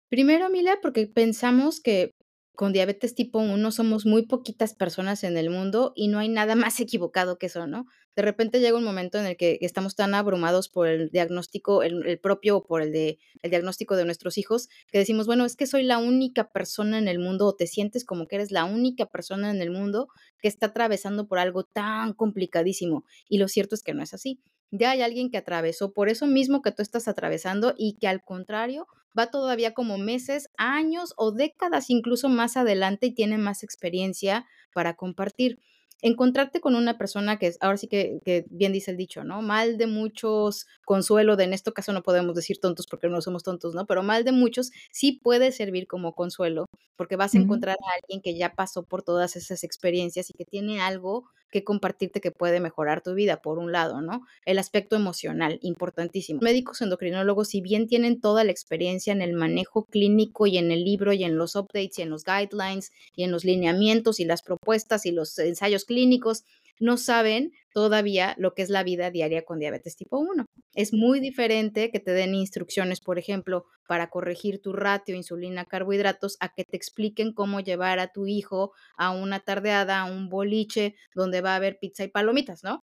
Primero, 0.09 0.49
Mila, 0.49 0.79
porque 0.81 1.07
pensamos 1.07 1.81
que 1.81 2.11
con 2.55 2.73
diabetes 2.73 3.15
tipo 3.15 3.39
1 3.39 3.71
somos 3.71 4.05
muy 4.05 4.25
poquitas 4.25 4.73
personas 4.73 5.23
en 5.23 5.37
el 5.37 5.49
mundo 5.49 5.93
y 5.95 6.07
no 6.07 6.19
hay 6.19 6.29
nada 6.29 6.55
más 6.55 6.79
equivocado 6.79 7.37
que 7.37 7.45
eso, 7.45 7.67
¿no? 7.67 7.85
De 8.17 8.23
repente 8.23 8.59
llega 8.59 8.77
un 8.77 8.83
momento 8.83 9.17
en 9.17 9.27
el 9.27 9.37
que 9.37 9.57
estamos 9.61 9.95
tan 9.95 10.13
abrumados 10.13 10.67
por 10.67 10.87
el 10.87 11.09
diagnóstico, 11.09 11.83
el, 11.83 12.19
propio 12.19 12.57
o 12.57 12.65
por 12.65 12.81
el, 12.81 12.91
de, 12.91 13.19
el 13.43 13.51
diagnóstico 13.51 13.95
de 13.95 14.03
nuestros 14.03 14.37
hijos, 14.37 14.67
que 14.91 14.97
decimos, 14.97 15.27
bueno, 15.27 15.45
es 15.45 15.55
que 15.55 15.67
soy 15.67 15.83
la 15.83 15.99
única 15.99 16.51
persona 16.51 16.97
en 16.97 17.07
el 17.07 17.19
mundo 17.19 17.45
o 17.45 17.55
te 17.55 17.67
sientes 17.67 18.03
como 18.03 18.27
que 18.27 18.35
eres 18.35 18.51
la 18.51 18.65
única 18.65 19.05
persona 19.05 19.51
en 19.51 19.61
el 19.61 19.71
mundo 19.71 20.09
que 20.41 20.49
está 20.49 20.65
atravesando 20.65 21.27
por 21.29 21.39
algo 21.39 21.63
tan 21.63 22.13
complicadísimo. 22.13 23.05
Y 23.29 23.37
lo 23.37 23.47
cierto 23.47 23.75
es 23.75 23.83
que 23.83 23.93
no 23.93 24.03
es 24.03 24.13
así 24.13 24.41
ya 24.71 24.91
hay 24.91 25.01
alguien 25.01 25.29
que 25.29 25.37
atravesó 25.37 25.93
por 25.93 26.09
eso 26.09 26.27
mismo 26.27 26.61
que 26.61 26.71
tú 26.71 26.81
estás 26.81 27.07
atravesando 27.07 27.73
y 27.77 27.97
que 27.99 28.07
al 28.07 28.21
contrario 28.23 28.87
va 29.17 29.31
todavía 29.31 29.73
como 29.73 29.97
meses, 29.97 30.49
años 30.57 31.13
o 31.17 31.31
décadas 31.31 31.89
incluso 31.89 32.29
más 32.29 32.57
adelante 32.57 33.07
y 33.07 33.13
tiene 33.13 33.37
más 33.37 33.63
experiencia 33.63 34.45
para 34.73 34.95
compartir. 34.95 35.59
Encontrarte 36.01 36.61
con 36.61 36.75
una 36.75 36.97
persona 36.97 37.39
que 37.39 37.47
es, 37.47 37.57
ahora 37.61 37.77
sí 37.77 37.87
que, 37.87 38.19
que, 38.23 38.45
bien 38.49 38.71
dice 38.71 38.91
el 38.91 38.97
dicho, 38.97 39.23
¿no? 39.23 39.41
Mal 39.41 39.77
de 39.77 39.87
muchos, 39.87 40.67
consuelo 40.85 41.35
de, 41.35 41.45
en 41.45 41.53
este 41.53 41.71
caso 41.73 41.91
no 41.93 42.03
podemos 42.03 42.35
decir 42.35 42.59
tontos 42.59 42.87
porque 42.87 43.09
no 43.09 43.21
somos 43.21 43.43
tontos, 43.43 43.73
¿no? 43.73 43.85
Pero 43.87 44.03
mal 44.03 44.23
de 44.23 44.31
muchos 44.31 44.71
sí 44.91 45.19
puede 45.23 45.51
servir 45.51 45.87
como 45.87 46.13
consuelo 46.13 46.65
porque 46.95 47.15
vas 47.15 47.33
a 47.35 47.39
encontrar 47.39 47.77
a 47.79 47.95
alguien 48.01 48.21
que 48.21 48.37
ya 48.37 48.55
pasó 48.55 48.83
por 48.83 49.03
todas 49.03 49.35
esas 49.35 49.63
experiencias 49.63 50.29
y 50.29 50.33
que 50.33 50.45
tiene 50.45 50.81
algo 50.81 51.25
que 51.51 51.63
compartirte 51.63 52.21
que 52.21 52.31
puede 52.31 52.59
mejorar 52.59 53.01
tu 53.01 53.13
vida, 53.13 53.41
por 53.41 53.57
un 53.57 53.71
lado, 53.71 54.01
¿no? 54.01 54.25
El 54.45 54.59
aspecto 54.59 54.95
emocional, 54.95 55.59
importantísimo. 55.61 56.39
Médicos 56.41 56.81
endocrinólogos, 56.81 57.49
si 57.49 57.61
bien 57.61 57.87
tienen 57.87 58.19
toda 58.19 58.43
la 58.43 58.51
experiencia 58.51 59.13
en 59.13 59.21
el 59.21 59.33
manejo 59.33 59.85
clínico 59.85 60.47
y 60.47 60.57
en 60.57 60.71
el 60.71 60.83
libro 60.83 61.13
y 61.13 61.23
en 61.23 61.37
los 61.37 61.55
updates 61.55 61.99
y 61.99 62.01
en 62.01 62.09
los 62.09 62.23
guidelines 62.23 62.91
y 63.15 63.23
en 63.23 63.31
los 63.31 63.45
lineamientos 63.45 64.19
y 64.19 64.25
las 64.25 64.41
propuestas 64.41 65.05
y 65.05 65.11
los 65.11 65.37
ensayos 65.39 65.85
clínicos, 65.85 66.43
no 66.79 66.97
saben 66.97 67.51
todavía 67.73 68.35
lo 68.37 68.53
que 68.53 68.61
es 68.61 68.69
la 68.69 68.83
vida 68.83 69.11
diaria 69.11 69.45
con 69.45 69.59
diabetes 69.59 69.95
tipo 69.95 70.17
1. 70.17 70.45
Es 70.73 70.93
muy 70.93 71.19
diferente 71.19 71.91
que 71.91 71.99
te 71.99 72.11
den 72.11 72.35
instrucciones, 72.35 73.01
por 73.01 73.19
ejemplo, 73.19 73.65
para 73.87 74.09
corregir 74.09 74.61
tu 74.61 74.73
ratio 74.73 75.15
insulina-carbohidratos, 75.15 76.37
a 76.39 76.49
que 76.49 76.63
te 76.63 76.77
expliquen 76.77 77.33
cómo 77.33 77.59
llevar 77.59 77.99
a 77.99 78.11
tu 78.11 78.27
hijo 78.27 78.73
a 78.97 79.11
una 79.11 79.39
tardeada, 79.39 80.01
a 80.01 80.05
un 80.05 80.29
boliche 80.29 80.95
donde 81.13 81.41
va 81.41 81.53
a 81.53 81.57
haber 81.57 81.79
pizza 81.79 82.03
y 82.03 82.09
palomitas, 82.09 82.63
¿no? 82.63 82.83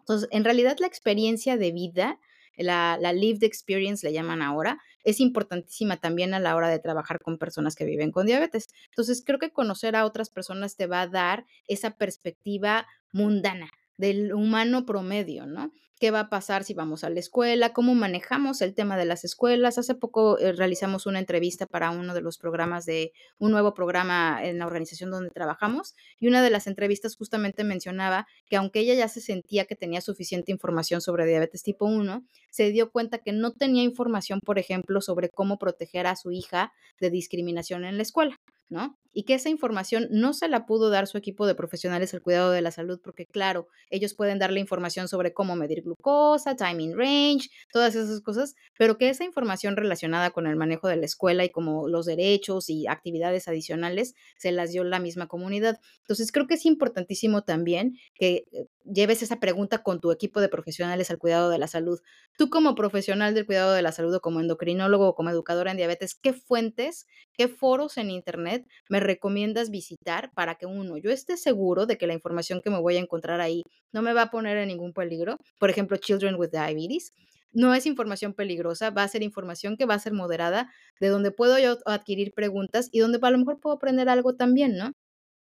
Entonces, 0.00 0.28
en 0.32 0.44
realidad 0.44 0.76
la 0.80 0.86
experiencia 0.88 1.56
de 1.56 1.72
vida, 1.72 2.18
la, 2.56 2.98
la 3.00 3.12
lived 3.12 3.44
experience 3.44 4.06
le 4.06 4.12
llaman 4.12 4.42
ahora, 4.42 4.78
es 5.04 5.20
importantísima 5.20 5.96
también 5.96 6.34
a 6.34 6.40
la 6.40 6.54
hora 6.56 6.68
de 6.68 6.78
trabajar 6.78 7.18
con 7.20 7.38
personas 7.38 7.74
que 7.74 7.84
viven 7.84 8.12
con 8.12 8.26
diabetes. 8.26 8.66
Entonces, 8.90 9.22
creo 9.24 9.38
que 9.38 9.52
conocer 9.52 9.96
a 9.96 10.04
otras 10.04 10.30
personas 10.30 10.76
te 10.76 10.86
va 10.86 11.02
a 11.02 11.08
dar 11.08 11.46
esa 11.66 11.92
perspectiva 11.96 12.86
mundana 13.12 13.70
del 13.96 14.32
humano 14.32 14.84
promedio, 14.84 15.46
¿no? 15.46 15.72
qué 16.02 16.10
va 16.10 16.18
a 16.18 16.28
pasar 16.30 16.64
si 16.64 16.74
vamos 16.74 17.04
a 17.04 17.10
la 17.10 17.20
escuela, 17.20 17.72
cómo 17.72 17.94
manejamos 17.94 18.60
el 18.60 18.74
tema 18.74 18.96
de 18.96 19.04
las 19.04 19.22
escuelas. 19.22 19.78
Hace 19.78 19.94
poco 19.94 20.36
eh, 20.36 20.50
realizamos 20.50 21.06
una 21.06 21.20
entrevista 21.20 21.64
para 21.64 21.92
uno 21.92 22.12
de 22.12 22.20
los 22.20 22.38
programas 22.38 22.84
de 22.86 23.12
un 23.38 23.52
nuevo 23.52 23.72
programa 23.72 24.40
en 24.42 24.58
la 24.58 24.66
organización 24.66 25.12
donde 25.12 25.30
trabajamos 25.30 25.94
y 26.18 26.26
una 26.26 26.42
de 26.42 26.50
las 26.50 26.66
entrevistas 26.66 27.14
justamente 27.14 27.62
mencionaba 27.62 28.26
que 28.46 28.56
aunque 28.56 28.80
ella 28.80 28.94
ya 28.94 29.06
se 29.06 29.20
sentía 29.20 29.64
que 29.66 29.76
tenía 29.76 30.00
suficiente 30.00 30.50
información 30.50 31.00
sobre 31.00 31.24
diabetes 31.24 31.62
tipo 31.62 31.86
1, 31.86 32.26
se 32.50 32.72
dio 32.72 32.90
cuenta 32.90 33.18
que 33.18 33.30
no 33.30 33.52
tenía 33.52 33.84
información, 33.84 34.40
por 34.40 34.58
ejemplo, 34.58 35.00
sobre 35.02 35.28
cómo 35.28 35.56
proteger 35.56 36.08
a 36.08 36.16
su 36.16 36.32
hija 36.32 36.72
de 37.00 37.10
discriminación 37.10 37.84
en 37.84 37.96
la 37.96 38.02
escuela. 38.02 38.40
¿no? 38.68 38.98
Y 39.12 39.24
que 39.24 39.34
esa 39.34 39.48
información 39.48 40.08
no 40.10 40.32
se 40.32 40.48
la 40.48 40.66
pudo 40.66 40.90
dar 40.90 41.06
su 41.06 41.18
equipo 41.18 41.46
de 41.46 41.54
profesionales 41.54 42.12
del 42.12 42.22
cuidado 42.22 42.50
de 42.50 42.62
la 42.62 42.70
salud, 42.70 43.00
porque 43.02 43.26
claro, 43.26 43.68
ellos 43.90 44.14
pueden 44.14 44.38
darle 44.38 44.60
información 44.60 45.08
sobre 45.08 45.32
cómo 45.32 45.56
medir 45.56 45.82
glucosa, 45.82 46.56
timing 46.56 46.96
range, 46.96 47.50
todas 47.72 47.94
esas 47.94 48.20
cosas, 48.20 48.54
pero 48.78 48.98
que 48.98 49.08
esa 49.08 49.24
información 49.24 49.76
relacionada 49.76 50.30
con 50.30 50.46
el 50.46 50.56
manejo 50.56 50.88
de 50.88 50.96
la 50.96 51.06
escuela 51.06 51.44
y 51.44 51.50
como 51.50 51.88
los 51.88 52.06
derechos 52.06 52.70
y 52.70 52.86
actividades 52.86 53.48
adicionales 53.48 54.14
se 54.36 54.52
las 54.52 54.72
dio 54.72 54.84
la 54.84 54.98
misma 54.98 55.26
comunidad. 55.26 55.80
Entonces, 56.00 56.32
creo 56.32 56.46
que 56.46 56.54
es 56.54 56.64
importantísimo 56.64 57.42
también 57.42 57.96
que 58.14 58.44
eh, 58.52 58.66
lleves 58.84 59.22
esa 59.22 59.40
pregunta 59.40 59.82
con 59.82 60.00
tu 60.00 60.12
equipo 60.12 60.40
de 60.40 60.48
profesionales 60.48 61.10
al 61.10 61.18
cuidado 61.18 61.50
de 61.50 61.58
la 61.58 61.66
salud. 61.66 62.00
Tú 62.36 62.50
como 62.50 62.74
profesional 62.74 63.34
del 63.34 63.46
cuidado 63.46 63.72
de 63.72 63.82
la 63.82 63.92
salud 63.92 64.14
o 64.14 64.20
como 64.20 64.40
endocrinólogo 64.40 65.08
o 65.08 65.14
como 65.14 65.30
educadora 65.30 65.70
en 65.70 65.76
diabetes, 65.76 66.14
¿qué 66.14 66.32
fuentes, 66.32 67.06
qué 67.32 67.48
foros 67.48 67.98
en 67.98 68.10
Internet 68.10 68.66
me 68.88 69.00
recomiendas 69.00 69.70
visitar 69.70 70.32
para 70.34 70.56
que 70.56 70.66
uno, 70.66 70.96
yo 70.98 71.10
esté 71.10 71.36
seguro 71.36 71.86
de 71.86 71.98
que 71.98 72.06
la 72.06 72.14
información 72.14 72.60
que 72.62 72.70
me 72.70 72.80
voy 72.80 72.96
a 72.96 73.00
encontrar 73.00 73.40
ahí 73.40 73.62
no 73.92 74.02
me 74.02 74.12
va 74.12 74.22
a 74.22 74.30
poner 74.30 74.58
en 74.58 74.68
ningún 74.68 74.92
peligro? 74.92 75.38
Por 75.58 75.70
ejemplo, 75.70 75.96
Children 75.96 76.36
with 76.36 76.50
Diabetes. 76.50 77.12
No 77.54 77.74
es 77.74 77.84
información 77.84 78.32
peligrosa, 78.32 78.90
va 78.90 79.02
a 79.02 79.08
ser 79.08 79.22
información 79.22 79.76
que 79.76 79.84
va 79.84 79.94
a 79.94 79.98
ser 79.98 80.14
moderada, 80.14 80.72
de 81.00 81.08
donde 81.08 81.32
puedo 81.32 81.58
yo 81.58 81.76
adquirir 81.84 82.32
preguntas 82.32 82.88
y 82.92 83.00
donde 83.00 83.18
a 83.20 83.30
lo 83.30 83.38
mejor 83.38 83.60
puedo 83.60 83.76
aprender 83.76 84.08
algo 84.08 84.34
también, 84.36 84.76
¿no? 84.76 84.92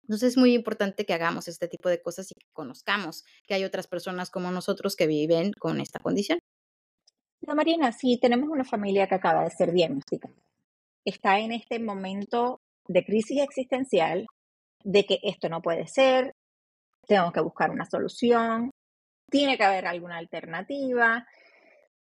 Entonces 0.02 0.30
es 0.30 0.36
muy 0.36 0.54
importante 0.54 1.04
que 1.06 1.12
hagamos 1.12 1.48
este 1.48 1.68
tipo 1.68 1.88
de 1.88 2.02
cosas 2.02 2.30
y 2.30 2.34
que 2.34 2.46
conozcamos 2.52 3.24
que 3.46 3.54
hay 3.54 3.64
otras 3.64 3.86
personas 3.86 4.30
como 4.30 4.50
nosotros 4.50 4.96
que 4.96 5.06
viven 5.06 5.52
con 5.52 5.80
esta 5.80 5.98
condición. 5.98 6.40
No, 7.42 7.54
Marina, 7.54 7.92
si 7.92 8.18
tenemos 8.18 8.48
una 8.50 8.64
familia 8.64 9.06
que 9.06 9.14
acaba 9.14 9.44
de 9.44 9.50
ser 9.50 9.72
diagnosticada, 9.72 10.34
está 11.04 11.38
en 11.38 11.52
este 11.52 11.78
momento 11.78 12.60
de 12.86 13.04
crisis 13.04 13.40
existencial, 13.40 14.26
de 14.84 15.06
que 15.06 15.20
esto 15.22 15.48
no 15.48 15.62
puede 15.62 15.86
ser, 15.86 16.34
tengo 17.06 17.32
que 17.32 17.40
buscar 17.40 17.70
una 17.70 17.86
solución, 17.86 18.70
tiene 19.30 19.56
que 19.56 19.64
haber 19.64 19.86
alguna 19.86 20.18
alternativa. 20.18 21.26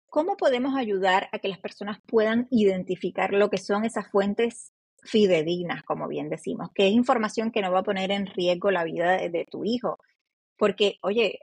¿Cómo 0.09 0.37
podemos 0.37 0.77
ayudar 0.77 1.29
a 1.33 1.39
que 1.39 1.49
las 1.49 1.59
personas 1.59 1.99
puedan 2.07 2.47
identificar 2.51 3.33
lo 3.33 3.51
que 3.51 3.59
son 3.59 3.85
esas 3.85 4.11
fuentes 4.11 4.74
fidedignas, 5.05 5.83
como 5.85 6.09
bien 6.09 6.29
decimos, 6.29 6.71
que 6.75 6.89
es 6.89 6.93
información 6.93 7.51
que 7.51 7.61
no 7.63 7.71
va 7.71 7.81
a 7.81 7.85
poner 7.85 8.11
en 8.11 8.27
riesgo 8.27 8.71
la 8.71 8.85
vida 8.85 9.17
de, 9.17 9.47
tu 9.51 9.65
hijo. 9.65 9.99
Porque, 10.57 10.97
oye, 11.03 11.41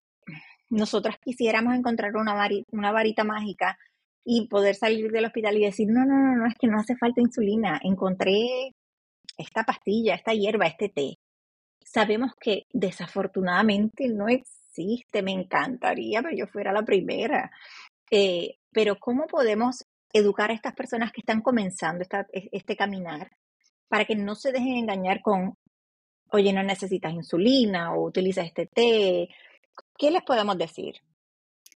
nosotras 0.69 1.17
quisiéramos 1.23 1.75
encontrar 1.75 2.15
una, 2.15 2.49
una 2.71 2.91
varita 2.91 3.23
mágica 3.23 3.77
y 4.23 4.47
poder 4.47 4.75
salir 4.75 5.11
del 5.11 5.25
hospital 5.25 5.57
y 5.57 5.65
decir, 5.65 5.87
no, 5.89 6.05
no, 6.05 6.15
no, 6.17 6.35
no, 6.35 6.47
es 6.47 6.55
que 6.55 6.67
no 6.67 6.79
hace 6.79 6.95
falta 6.95 7.21
insulina, 7.21 7.79
encontré 7.83 8.73
esta 9.37 9.63
pastilla, 9.63 10.15
esta 10.15 10.33
hierba, 10.33 10.67
este 10.67 10.89
té. 10.89 11.17
Sabemos 11.83 12.33
que 12.39 12.67
desafortunadamente 12.71 14.07
no 14.09 14.27
existe, 14.27 15.23
me 15.23 15.31
encantaría 15.31 16.21
que 16.23 16.37
yo 16.37 16.47
fuera 16.47 16.71
la 16.71 16.83
primera. 16.83 17.51
Eh, 18.09 18.57
pero 18.71 18.97
¿cómo 18.97 19.25
podemos 19.27 19.85
educar 20.13 20.51
a 20.51 20.53
estas 20.53 20.73
personas 20.73 21.11
que 21.11 21.21
están 21.21 21.41
comenzando 21.41 22.03
e, 22.31 22.49
este 22.51 22.75
caminar 22.75 23.31
para 23.91 24.05
que 24.05 24.15
no 24.15 24.35
se 24.35 24.53
dejen 24.53 24.77
engañar 24.77 25.21
con, 25.21 25.57
oye, 26.31 26.53
no 26.53 26.63
necesitas 26.63 27.13
insulina 27.13 27.93
o 27.93 28.05
utiliza 28.05 28.41
este 28.41 28.65
té. 28.65 29.27
¿Qué 29.97 30.11
les 30.11 30.23
podemos 30.23 30.57
decir? 30.57 30.95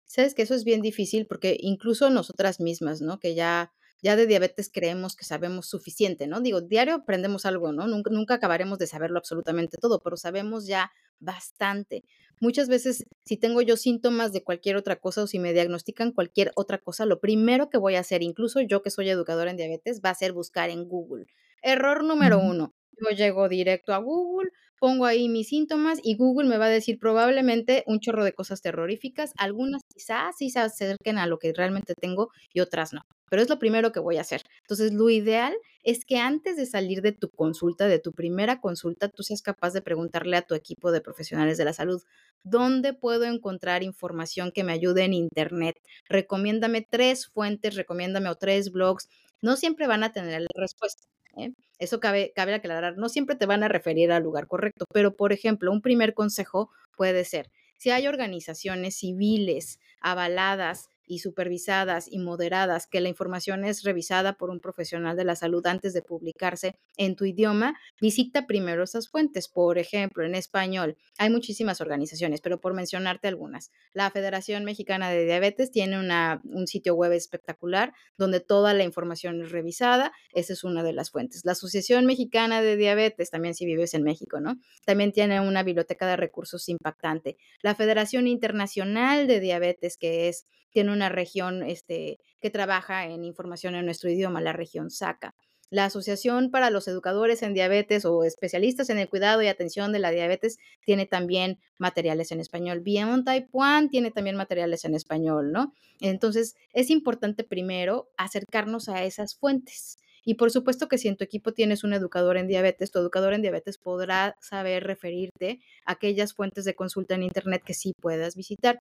Sabes 0.05 0.33
que 0.33 0.43
eso 0.43 0.55
es 0.55 0.63
bien 0.63 0.81
difícil 0.81 1.27
porque 1.27 1.57
incluso 1.59 2.11
nosotras 2.11 2.61
mismas, 2.61 3.01
¿no? 3.01 3.19
Que 3.19 3.35
ya, 3.35 3.73
ya 4.01 4.15
de 4.15 4.29
diabetes 4.29 4.71
creemos 4.73 5.17
que 5.17 5.25
sabemos 5.25 5.67
suficiente, 5.67 6.29
¿no? 6.29 6.41
Digo, 6.41 6.61
diario 6.61 6.95
aprendemos 6.95 7.47
algo, 7.47 7.73
¿no? 7.73 7.89
Nunca, 7.89 8.11
nunca 8.13 8.35
acabaremos 8.35 8.79
de 8.79 8.87
saberlo 8.87 9.19
absolutamente 9.19 9.77
todo, 9.77 9.99
pero 9.99 10.17
sabemos 10.17 10.69
ya 10.69 10.93
bastante. 11.19 12.05
Muchas 12.39 12.69
veces, 12.69 13.09
si 13.25 13.37
tengo 13.37 13.61
yo 13.61 13.77
síntomas 13.77 14.33
de 14.33 14.45
cualquier 14.45 14.77
otra 14.77 15.01
cosa 15.01 15.25
o 15.25 15.27
si 15.27 15.41
me 15.41 15.53
diagnostican 15.53 16.13
cualquier 16.13 16.53
otra 16.55 16.79
cosa, 16.79 17.07
lo 17.07 17.19
primero 17.19 17.71
que 17.71 17.79
voy 17.79 17.97
a 17.97 18.01
hacer, 18.01 18.23
incluso 18.23 18.61
yo 18.61 18.83
que 18.83 18.91
soy 18.91 19.09
educadora 19.09 19.51
en 19.51 19.57
diabetes, 19.57 20.01
va 20.01 20.11
a 20.11 20.15
ser 20.15 20.33
buscar 20.33 20.71
en 20.71 20.87
Google. 20.87 21.27
Error 21.65 22.05
número 22.05 22.39
uno. 22.39 22.75
Yo 23.01 23.17
llego 23.17 23.49
directo 23.49 23.95
a 23.95 23.99
Google, 23.99 24.51
pongo 24.79 25.07
ahí 25.07 25.31
mis 25.31 25.49
síntomas 25.49 25.99
y 26.03 26.15
Google 26.15 26.47
me 26.47 26.59
va 26.59 26.67
a 26.67 26.69
decir 26.69 26.99
probablemente 26.99 27.85
un 27.87 28.01
chorro 28.01 28.23
de 28.23 28.35
cosas 28.35 28.61
terroríficas. 28.61 29.33
Algunas 29.39 29.81
quizás 29.89 30.37
sí 30.37 30.51
se 30.51 30.61
acerquen 30.61 31.17
a 31.17 31.27
lo 31.27 31.39
que 31.39 31.55
realmente 31.55 31.95
tengo 31.95 32.29
y 32.53 32.61
otras 32.61 32.93
no. 32.93 33.01
Pero 33.31 33.41
es 33.41 33.49
lo 33.49 33.59
primero 33.59 33.93
que 33.93 34.01
voy 34.01 34.19
a 34.19 34.21
hacer. 34.21 34.43
Entonces, 34.61 34.93
lo 34.93 35.09
ideal 35.09 35.55
es 35.85 36.05
que 36.05 36.19
antes 36.19 36.59
de 36.59 36.67
salir 36.67 37.01
de 37.01 37.13
tu 37.13 37.31
consulta, 37.31 37.89
de 37.89 37.99
tu 37.99 38.13
primera 38.13 38.61
consulta, 38.61 39.09
tú 39.09 39.23
seas 39.23 39.41
capaz 39.41 39.73
de 39.73 39.81
preguntarle 39.81 40.37
a 40.37 40.43
tu 40.43 40.55
equipo 40.55 40.93
de 40.93 41.01
profesionales 41.01 41.57
de 41.57 41.65
la 41.65 41.73
salud, 41.73 42.03
¿dónde 42.43 42.93
puedo 42.93 43.25
encontrar 43.25 43.83
información 43.83 44.53
que 44.53 44.65
me 44.65 44.75
ayude 44.75 45.05
en 45.05 45.15
Internet? 45.15 45.77
Recomiéndame 46.11 46.87
tres 46.89 47.27
fuentes, 47.27 47.75
recomiéndame 47.75 48.29
o 48.29 48.35
tres 48.35 48.71
blogs. 48.71 49.09
No 49.41 49.57
siempre 49.57 49.87
van 49.87 50.05
a 50.05 50.13
tener 50.13 50.43
la 50.43 50.49
respuesta 50.55 51.05
¿eh? 51.37 51.53
Eso 51.79 52.01
cabe, 52.01 52.33
cabe 52.35 52.55
aclarar, 52.55 52.97
no 52.97 53.09
siempre 53.09 53.37
te 53.37 53.47
van 53.47 53.63
a 53.63 53.69
referir 53.69 54.13
al 54.13 54.23
lugar 54.23 54.47
correcto, 54.47 54.87
pero 54.93 55.17
por 55.17 55.33
ejemplo, 55.33 55.73
un 55.73 55.83
primer 55.83 56.15
consejo 56.15 56.71
puede 56.97 57.25
ser, 57.25 57.51
si 57.77 57.91
hay 57.91 58.07
organizaciones 58.07 58.97
civiles 58.97 59.81
avaladas 60.01 60.89
y 61.07 61.19
supervisadas 61.19 62.07
y 62.11 62.19
moderadas, 62.19 62.87
que 62.87 63.01
la 63.01 63.09
información 63.09 63.65
es 63.65 63.83
revisada 63.83 64.35
por 64.35 64.51
un 64.51 64.61
profesional 64.61 65.17
de 65.17 65.25
la 65.25 65.37
salud 65.37 65.67
antes 65.67 65.93
de 65.93 66.03
publicarse 66.03 66.77
en 66.97 67.17
tu 67.17 67.25
idioma, 67.25 67.79
visita 68.01 68.47
primero 68.47 68.83
esas 68.83 69.09
fuentes. 69.09 69.49
Por 69.49 69.79
ejemplo, 69.79 70.25
en 70.25 70.35
español 70.35 70.97
hay 71.19 71.31
muchísimas 71.31 71.81
organizaciones, 71.81 72.41
pero 72.41 72.61
por 72.61 72.75
mencionarte 72.75 73.29
algunas, 73.29 73.71
la 73.93 74.11
Federación 74.11 74.65
Mexicana 74.65 75.11
de 75.11 75.25
Diabetes 75.25 75.71
tiene 75.71 75.99
una, 75.99 76.41
un 76.45 76.67
sitio 76.67 76.95
web 76.95 77.13
espectacular 77.13 77.93
donde 78.17 78.41
toda 78.41 78.75
la 78.75 78.85
información 78.85 79.43
es 79.43 79.51
revisada. 79.51 80.13
Esa 80.33 80.53
es 80.53 80.65
una 80.65 80.83
de 80.83 80.93
las 80.93 81.11
fuentes. 81.11 81.45
La 81.45 81.53
Asociación 81.53 82.07
Mexicana 82.07 82.63
de 82.63 82.77
Diabetes, 82.77 83.31
también 83.31 83.55
si 83.55 83.67
vives 83.67 83.95
en 83.95 84.03
México, 84.03 84.41
¿no? 84.41 84.57
También 84.85 85.13
tiene 85.13 85.41
una 85.41 85.63
biblioteca 85.63 86.07
de 86.07 86.17
recursos 86.17 86.69
impactante. 86.69 87.37
La 87.63 87.75
Federación 87.75 88.27
Internacional 88.27 89.27
de 89.27 89.41
Diabetes, 89.41 89.97
que 89.97 90.29
es 90.29 90.47
tiene 90.75 90.93
una 90.93 91.09
región 91.09 91.63
este, 91.63 92.19
que 92.41 92.51
trabaja 92.51 93.07
en 93.07 93.25
información 93.25 93.77
en 93.77 93.87
nuestro 93.87 94.11
idioma, 94.11 94.41
la 94.41 94.53
región 94.53 94.91
SACA. 94.91 95.35
La 95.71 95.87
Asociación 95.87 96.51
para 96.51 96.69
los 96.69 96.89
Educadores 96.89 97.43
en 97.43 97.55
Diabetes 97.55 98.05
o 98.05 98.25
especialistas 98.25 98.91
en 98.91 98.99
el 98.99 99.09
cuidado 99.09 99.41
y 99.41 99.47
atención 99.47 99.93
de 99.93 100.01
la 100.01 100.11
diabetes 100.11 100.59
tiene 100.85 101.07
también 101.07 101.59
materiales 101.79 102.33
en 102.33 102.41
español. 102.41 102.81
Beyond 102.81 103.27
1 103.53 103.89
tiene 103.89 104.11
también 104.11 104.37
materiales 104.37 104.85
en 104.85 104.95
español, 104.95 105.53
¿no? 105.53 105.73
Entonces, 106.01 106.57
es 106.73 106.91
importante 106.91 107.45
primero 107.45 108.11
acercarnos 108.17 108.89
a 108.89 109.05
esas 109.05 109.37
fuentes 109.37 109.97
Y 110.25 110.35
por 110.35 110.51
supuesto 110.51 110.89
que 110.89 110.99
si 110.99 111.09
en 111.09 111.17
tu 111.17 111.25
equipo 111.25 111.53
tienes 111.53 111.85
un 111.85 111.93
educador 111.93 112.37
en 112.37 112.49
diabetes, 112.49 112.91
tu 112.91 112.99
educador 112.99 113.33
en 113.33 113.43
diabetes 113.43 113.79
podrá 113.79 114.37
saber 114.41 114.85
referirte 114.85 115.61
a 115.87 115.93
aquellas 115.93 116.35
fuentes 116.35 116.65
de 116.65 116.75
consulta 116.75 117.15
en 117.15 117.23
Internet 117.23 117.63
que 117.65 117.75
sí 117.75 117.93
puedas 118.01 118.35
visitar. 118.35 118.79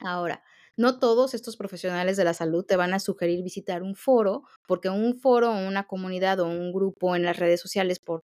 Ahora, 0.00 0.42
no 0.76 0.98
todos 0.98 1.34
estos 1.34 1.56
profesionales 1.56 2.16
de 2.16 2.24
la 2.24 2.34
salud 2.34 2.64
te 2.64 2.76
van 2.76 2.94
a 2.94 3.00
sugerir 3.00 3.42
visitar 3.42 3.82
un 3.82 3.94
foro, 3.94 4.42
porque 4.66 4.88
un 4.90 5.14
foro 5.14 5.50
o 5.52 5.66
una 5.66 5.84
comunidad 5.86 6.40
o 6.40 6.46
un 6.46 6.72
grupo 6.72 7.16
en 7.16 7.22
las 7.24 7.38
redes 7.38 7.60
sociales, 7.60 8.00
por 8.00 8.24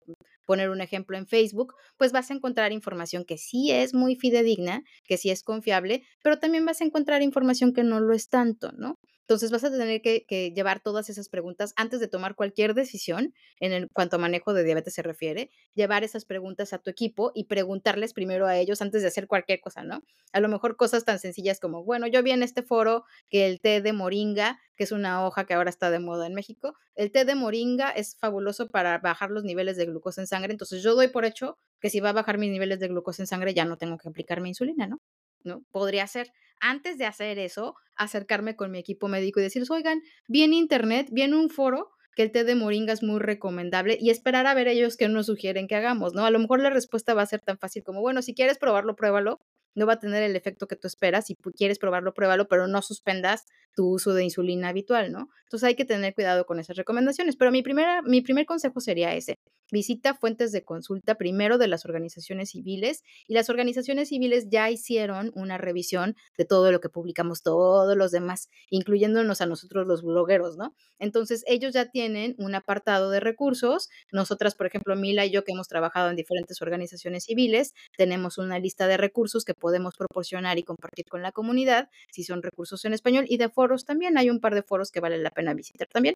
poner 0.45 0.71
un 0.71 0.81
ejemplo 0.81 1.17
en 1.17 1.27
Facebook, 1.27 1.75
pues 1.97 2.13
vas 2.13 2.31
a 2.31 2.35
encontrar 2.35 2.73
información 2.73 3.25
que 3.25 3.39
sí 3.39 3.71
es 3.71 3.95
muy 3.95 4.17
fidedigna, 4.17 4.83
que 5.05 5.17
sí 5.17 5.31
es 5.31 5.43
confiable, 5.43 6.03
pero 6.23 6.39
también 6.39 6.67
vas 6.67 6.81
a 6.81 6.85
encontrar 6.85 7.23
información 7.23 7.73
que 7.73 7.83
no 7.85 8.01
lo 8.01 8.15
es 8.15 8.29
tanto, 8.29 8.73
¿no? 8.73 8.99
Entonces 9.26 9.50
vas 9.50 9.64
a 9.64 9.71
tener 9.71 10.02
que, 10.02 10.52
llevar 10.54 10.81
todas 10.81 11.09
esas 11.09 11.31
preguntas 11.31 11.73
antes 11.76 11.99
de 11.99 12.09
tomar 12.09 12.35
cualquier 12.35 12.75
decisión 12.75 13.33
en 13.59 13.88
cuanto 13.88 14.16
a 14.16 14.19
manejo 14.19 14.52
de 14.52 14.64
diabetes 14.64 14.93
se 14.95 15.02
refiere, 15.02 15.50
llevar 15.75 16.04
esas 16.04 16.26
preguntas 16.26 16.75
a 16.75 16.78
tu 16.78 16.90
equipo 16.90 17.33
y 17.35 17.45
preguntarles 17.45 18.12
primero 18.12 18.47
a 18.47 18.59
ellos 18.59 18.83
antes 18.83 19.00
de 19.00 19.09
hacer 19.09 19.26
cualquier 19.26 19.61
cosa, 19.61 19.83
¿no? 19.83 20.02
A 20.33 20.40
lo 20.40 20.49
mejor 20.49 20.76
cosas 20.76 21.07
tan 21.07 21.19
sencillas 21.19 21.59
como, 21.59 21.85
bueno, 21.85 22.07
yo 22.07 22.23
vi 22.23 22.33
en 22.33 22.43
este 22.43 22.62
foro 22.62 23.04
que 23.31 23.47
el 23.47 23.61
té 23.61 23.81
de 23.81 23.95
moringa, 23.95 24.61
que 24.76 24.85
es 24.85 24.93
una 24.93 25.26
hoja 25.26 25.47
que 25.47 25.54
ahora 25.54 25.71
está 25.71 25.90
de 25.90 26.00
moda 26.00 26.26
en 26.26 26.35
México, 26.35 26.75
el 26.95 27.11
té 27.11 27.25
de 27.25 27.35
moringa 27.35 27.90
es 27.90 28.16
fabuloso 28.19 28.69
para 28.69 28.99
bajar 28.99 29.31
los 29.31 29.45
niveles 29.45 29.78
de 29.78 29.87
glucosa 29.87 30.21
en 30.21 30.26
sangre, 30.26 30.52
entonces 30.52 30.83
yo 30.83 30.95
doy 30.95 31.09
por 31.09 31.25
hecho 31.25 31.57
que 31.81 31.88
si 31.88 32.00
va 32.00 32.11
a 32.11 32.12
bajar 32.12 32.37
mis 32.37 32.50
niveles 32.50 32.78
de 32.78 32.88
glucosa 32.88 33.23
en 33.23 33.26
sangre 33.26 33.54
ya 33.54 33.64
no 33.64 33.78
tengo 33.78 33.97
que 33.97 34.09
aplicar 34.09 34.43
mi 34.43 34.50
insulina, 34.50 34.87
¿no? 34.87 35.00
¿no? 35.45 35.62
Podría 35.71 36.07
ser, 36.07 36.33
antes 36.61 36.99
de 36.99 37.07
hacer 37.07 37.39
eso, 37.39 37.75
acercarme 37.97 38.57
con 38.57 38.71
mi 38.71 38.79
equipo 38.79 39.09
médico 39.09 39.41
y 39.41 39.43
decirles, 39.43 39.71
oigan, 39.71 40.03
vi 40.29 40.43
en 40.43 40.53
internet, 40.53 41.09
vi 41.11 41.23
en 41.23 41.35
un 41.35 41.51
foro 41.51 41.91
que 42.15 42.23
el 42.23 42.33
té 42.33 42.45
de 42.45 42.55
moringa 42.55 42.93
es 42.93 43.03
muy 43.03 43.19
recomendable 43.19 43.99
y 44.01 44.11
esperar 44.11 44.47
a 44.47 44.55
ver 44.55 44.69
ellos 44.69 44.97
qué 44.97 45.09
nos 45.09 45.27
sugieren 45.27 45.67
que 45.67 45.75
hagamos, 45.75 46.15
¿no? 46.15 46.25
A 46.25 46.31
lo 46.31 46.39
mejor 46.39 46.61
la 46.61 46.71
respuesta 46.71 47.15
va 47.15 47.23
a 47.23 47.27
ser 47.27 47.41
tan 47.41 47.59
fácil 47.59 47.83
como, 47.83 48.01
bueno, 48.01 48.23
si 48.23 48.35
quieres 48.35 48.59
probarlo, 48.59 48.95
pruébalo, 48.95 49.41
no 49.75 49.87
va 49.87 49.95
a 49.95 49.99
tener 49.99 50.23
el 50.23 50.37
efecto 50.37 50.69
que 50.69 50.77
tú 50.77 50.87
esperas. 50.87 51.27
Si 51.27 51.37
quieres 51.57 51.79
probarlo, 51.79 52.15
pruébalo, 52.15 52.47
pero 52.49 52.67
no 52.69 52.81
suspendas 52.83 53.47
tu 53.75 53.89
uso 53.89 54.15
de 54.15 54.25
insulina 54.25 54.69
habitual, 54.69 55.11
¿no? 55.11 55.29
Entonces 55.45 55.67
hay 55.67 55.75
que 55.75 55.85
tener 55.85 56.15
cuidado 56.15 56.47
con 56.47 56.61
esas 56.61 56.77
recomendaciones. 56.77 57.37
Pero 57.37 57.51
mi, 57.51 57.63
primera, 57.63 58.03
mi 58.03 58.21
primer 58.21 58.47
consejo 58.47 58.81
sería 58.81 59.15
ese. 59.15 59.39
Visita 59.75 60.14
fuentes 60.14 60.52
de 60.52 60.62
consulta 60.62 61.16
primero 61.16 61.59
de 61.59 61.66
las 61.66 61.85
organizaciones 61.85 62.50
civiles 62.50 63.02
y 63.26 63.35
las 63.35 63.50
organizaciones 63.50 64.09
civiles 64.09 64.47
ya 64.49 64.71
hicieron 64.71 65.33
una 65.35 65.59
revisión 65.59 66.14
de 66.38 66.45
todo 66.45 66.71
lo 66.71 66.78
que 66.81 66.88
publicamos 66.88 67.43
todos 67.43 67.97
los 67.97 68.12
demás, 68.12 68.50
incluyéndonos 68.71 69.40
a 69.40 69.47
nosotros 69.47 69.85
los 69.88 70.04
blogueros, 70.04 70.57
¿no? 70.57 70.76
Entonces 71.00 71.43
ellos 71.49 71.75
ya 71.75 71.90
tienen 71.90 72.37
un 72.38 72.54
apartado 72.54 73.11
de 73.11 73.19
recursos. 73.19 73.88
Nosotras, 74.12 74.54
por 74.54 74.69
ejemplo, 74.69 74.95
Mila 74.95 75.26
y 75.26 75.33
yo 75.33 75.43
que 75.43 75.50
hemos 75.50 75.66
trabajado 75.66 76.09
en 76.09 76.14
diferentes 76.14 76.62
organizaciones 76.62 77.25
civiles, 77.25 77.75
tenemos 77.97 78.38
una 78.38 78.61
lista 78.61 78.87
de 78.87 78.97
recursos 78.97 79.45
que 79.45 79.54
podemos 79.54 79.97
proporcionar 79.97 80.57
y 80.57 80.62
compartir 80.62 81.07
con 81.07 81.21
la 81.21 81.33
comunidad, 81.33 81.88
si 82.12 82.23
son 82.23 82.45
recursos 82.45 82.85
en 82.85 82.93
español, 82.93 83.25
y 83.28 83.38
de 83.38 83.49
foros 83.49 83.85
también. 83.85 84.19
Hay 84.19 84.31
un 84.31 84.38
par 84.38 84.54
de 84.54 84.62
foros 84.62 84.93
que 84.93 85.00
vale 85.00 85.19
la 85.19 85.31
pena 85.31 85.52
visitar 85.52 85.88
también. 85.88 86.14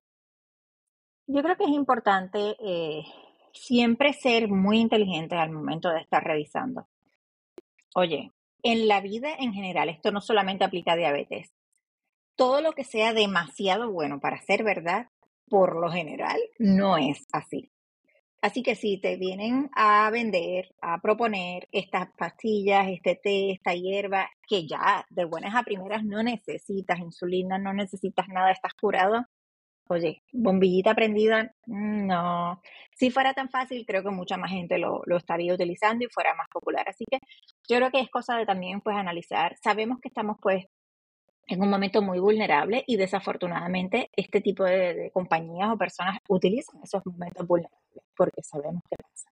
Yo 1.26 1.42
creo 1.42 1.56
que 1.56 1.64
es 1.64 1.70
importante 1.70 2.56
eh, 2.60 3.02
siempre 3.52 4.12
ser 4.12 4.48
muy 4.48 4.78
inteligente 4.78 5.34
al 5.36 5.50
momento 5.50 5.90
de 5.90 6.00
estar 6.00 6.22
revisando. 6.22 6.86
Oye, 7.94 8.32
en 8.62 8.88
la 8.88 9.00
vida 9.00 9.30
en 9.38 9.52
general, 9.52 9.88
esto 9.88 10.10
no 10.10 10.20
solamente 10.20 10.64
aplica 10.64 10.92
a 10.92 10.96
diabetes. 10.96 11.52
Todo 12.36 12.60
lo 12.60 12.72
que 12.72 12.84
sea 12.84 13.12
demasiado 13.12 13.90
bueno 13.90 14.20
para 14.20 14.40
ser 14.42 14.62
verdad, 14.62 15.08
por 15.48 15.76
lo 15.76 15.90
general, 15.90 16.38
no 16.58 16.96
es 16.96 17.26
así. 17.32 17.70
Así 18.40 18.62
que 18.62 18.76
si 18.76 19.00
te 19.00 19.16
vienen 19.16 19.68
a 19.74 20.08
vender, 20.10 20.72
a 20.80 21.00
proponer 21.00 21.66
estas 21.72 22.08
pastillas, 22.16 22.86
este 22.88 23.16
té, 23.16 23.50
esta 23.50 23.74
hierba, 23.74 24.30
que 24.46 24.66
ya 24.66 25.04
de 25.10 25.24
buenas 25.24 25.56
a 25.56 25.64
primeras 25.64 26.04
no 26.04 26.22
necesitas 26.22 27.00
insulina, 27.00 27.58
no 27.58 27.72
necesitas 27.72 28.28
nada, 28.28 28.52
estás 28.52 28.74
curado, 28.74 29.26
oye, 29.88 30.22
bombillita 30.32 30.94
prendida, 30.94 31.54
no. 31.66 32.60
Si 32.96 33.10
fuera 33.10 33.34
tan 33.34 33.48
fácil, 33.48 33.84
creo 33.86 34.02
que 34.02 34.10
mucha 34.10 34.36
más 34.36 34.50
gente 34.50 34.78
lo, 34.78 35.02
lo, 35.06 35.16
estaría 35.16 35.54
utilizando 35.54 36.04
y 36.04 36.08
fuera 36.08 36.34
más 36.34 36.48
popular. 36.52 36.88
Así 36.88 37.04
que 37.10 37.18
yo 37.68 37.76
creo 37.76 37.90
que 37.90 38.00
es 38.00 38.10
cosa 38.10 38.36
de 38.36 38.46
también 38.46 38.80
pues 38.80 38.96
analizar. 38.96 39.56
Sabemos 39.62 39.98
que 40.00 40.08
estamos 40.08 40.36
pues 40.40 40.66
en 41.48 41.62
un 41.62 41.70
momento 41.70 42.02
muy 42.02 42.18
vulnerable 42.20 42.84
y 42.86 42.96
desafortunadamente 42.96 44.10
este 44.14 44.40
tipo 44.40 44.64
de, 44.64 45.10
compañías 45.12 45.70
o 45.70 45.78
personas 45.78 46.18
utilizan 46.28 46.80
esos 46.82 47.04
momentos 47.06 47.46
vulnerables 47.46 48.04
porque 48.16 48.42
sabemos 48.42 48.82
que 48.88 48.96
pasa. 48.96 49.30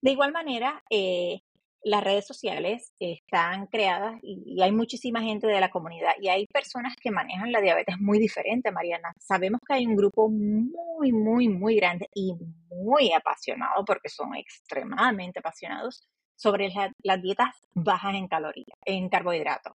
De 0.00 0.10
igual 0.10 0.32
manera, 0.32 0.82
eh, 0.90 1.42
las 1.84 2.04
redes 2.04 2.26
sociales 2.26 2.92
están 2.98 3.66
creadas 3.66 4.18
y, 4.22 4.60
hay 4.62 4.72
muchísima 4.72 5.20
gente 5.22 5.46
de 5.46 5.60
la 5.60 5.70
comunidad 5.70 6.12
y 6.20 6.28
hay 6.28 6.46
personas 6.46 6.94
que 7.00 7.10
manejan 7.10 7.50
la 7.50 7.60
diabetes 7.60 7.98
muy 7.98 8.18
diferente, 8.18 8.70
Mariana. 8.70 9.12
Sabemos 9.18 9.60
que 9.66 9.74
hay 9.74 9.86
un 9.86 9.96
grupo 9.96 10.28
muy, 10.28 11.12
muy, 11.12 11.48
muy 11.48 11.76
grande 11.76 12.08
y 12.14 12.34
muy 12.68 13.12
apasionado 13.12 13.84
porque 13.84 14.08
son 14.08 14.34
extremadamente 14.36 15.40
apasionados 15.40 16.08
sobre 16.36 16.72
las 17.02 17.22
dietas 17.22 17.54
bajas 17.74 18.14
en 18.14 18.28
calorías, 18.28 18.78
en 18.84 19.08
carbohidratos. 19.08 19.74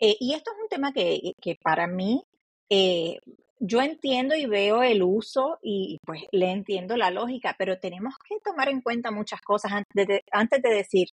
Eh, 0.00 0.16
y 0.20 0.34
esto 0.34 0.50
es 0.50 0.62
un 0.62 0.68
tema 0.68 0.92
que, 0.92 1.34
para 1.62 1.86
mí, 1.86 2.24
eh, 2.68 3.18
yo 3.60 3.80
entiendo 3.80 4.34
y 4.34 4.46
veo 4.46 4.82
el 4.82 5.02
uso 5.02 5.58
y 5.62 5.98
pues 6.04 6.22
le 6.32 6.50
entiendo 6.50 6.96
la 6.96 7.10
lógica, 7.12 7.54
pero 7.56 7.78
tenemos 7.78 8.14
que 8.28 8.40
tomar 8.44 8.68
en 8.68 8.80
cuenta 8.80 9.12
muchas 9.12 9.40
cosas 9.40 9.70
antes 10.32 10.62
de 10.62 10.68
decir, 10.68 11.08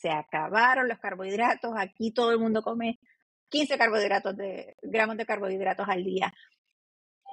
se 0.00 0.10
acabaron 0.10 0.88
los 0.88 0.98
carbohidratos, 0.98 1.74
aquí 1.76 2.12
todo 2.12 2.32
el 2.32 2.38
mundo 2.38 2.62
come 2.62 2.98
15 3.50 3.78
carbohidratos 3.78 4.36
de, 4.36 4.76
gramos 4.82 5.16
de 5.16 5.26
carbohidratos 5.26 5.88
al 5.88 6.04
día. 6.04 6.32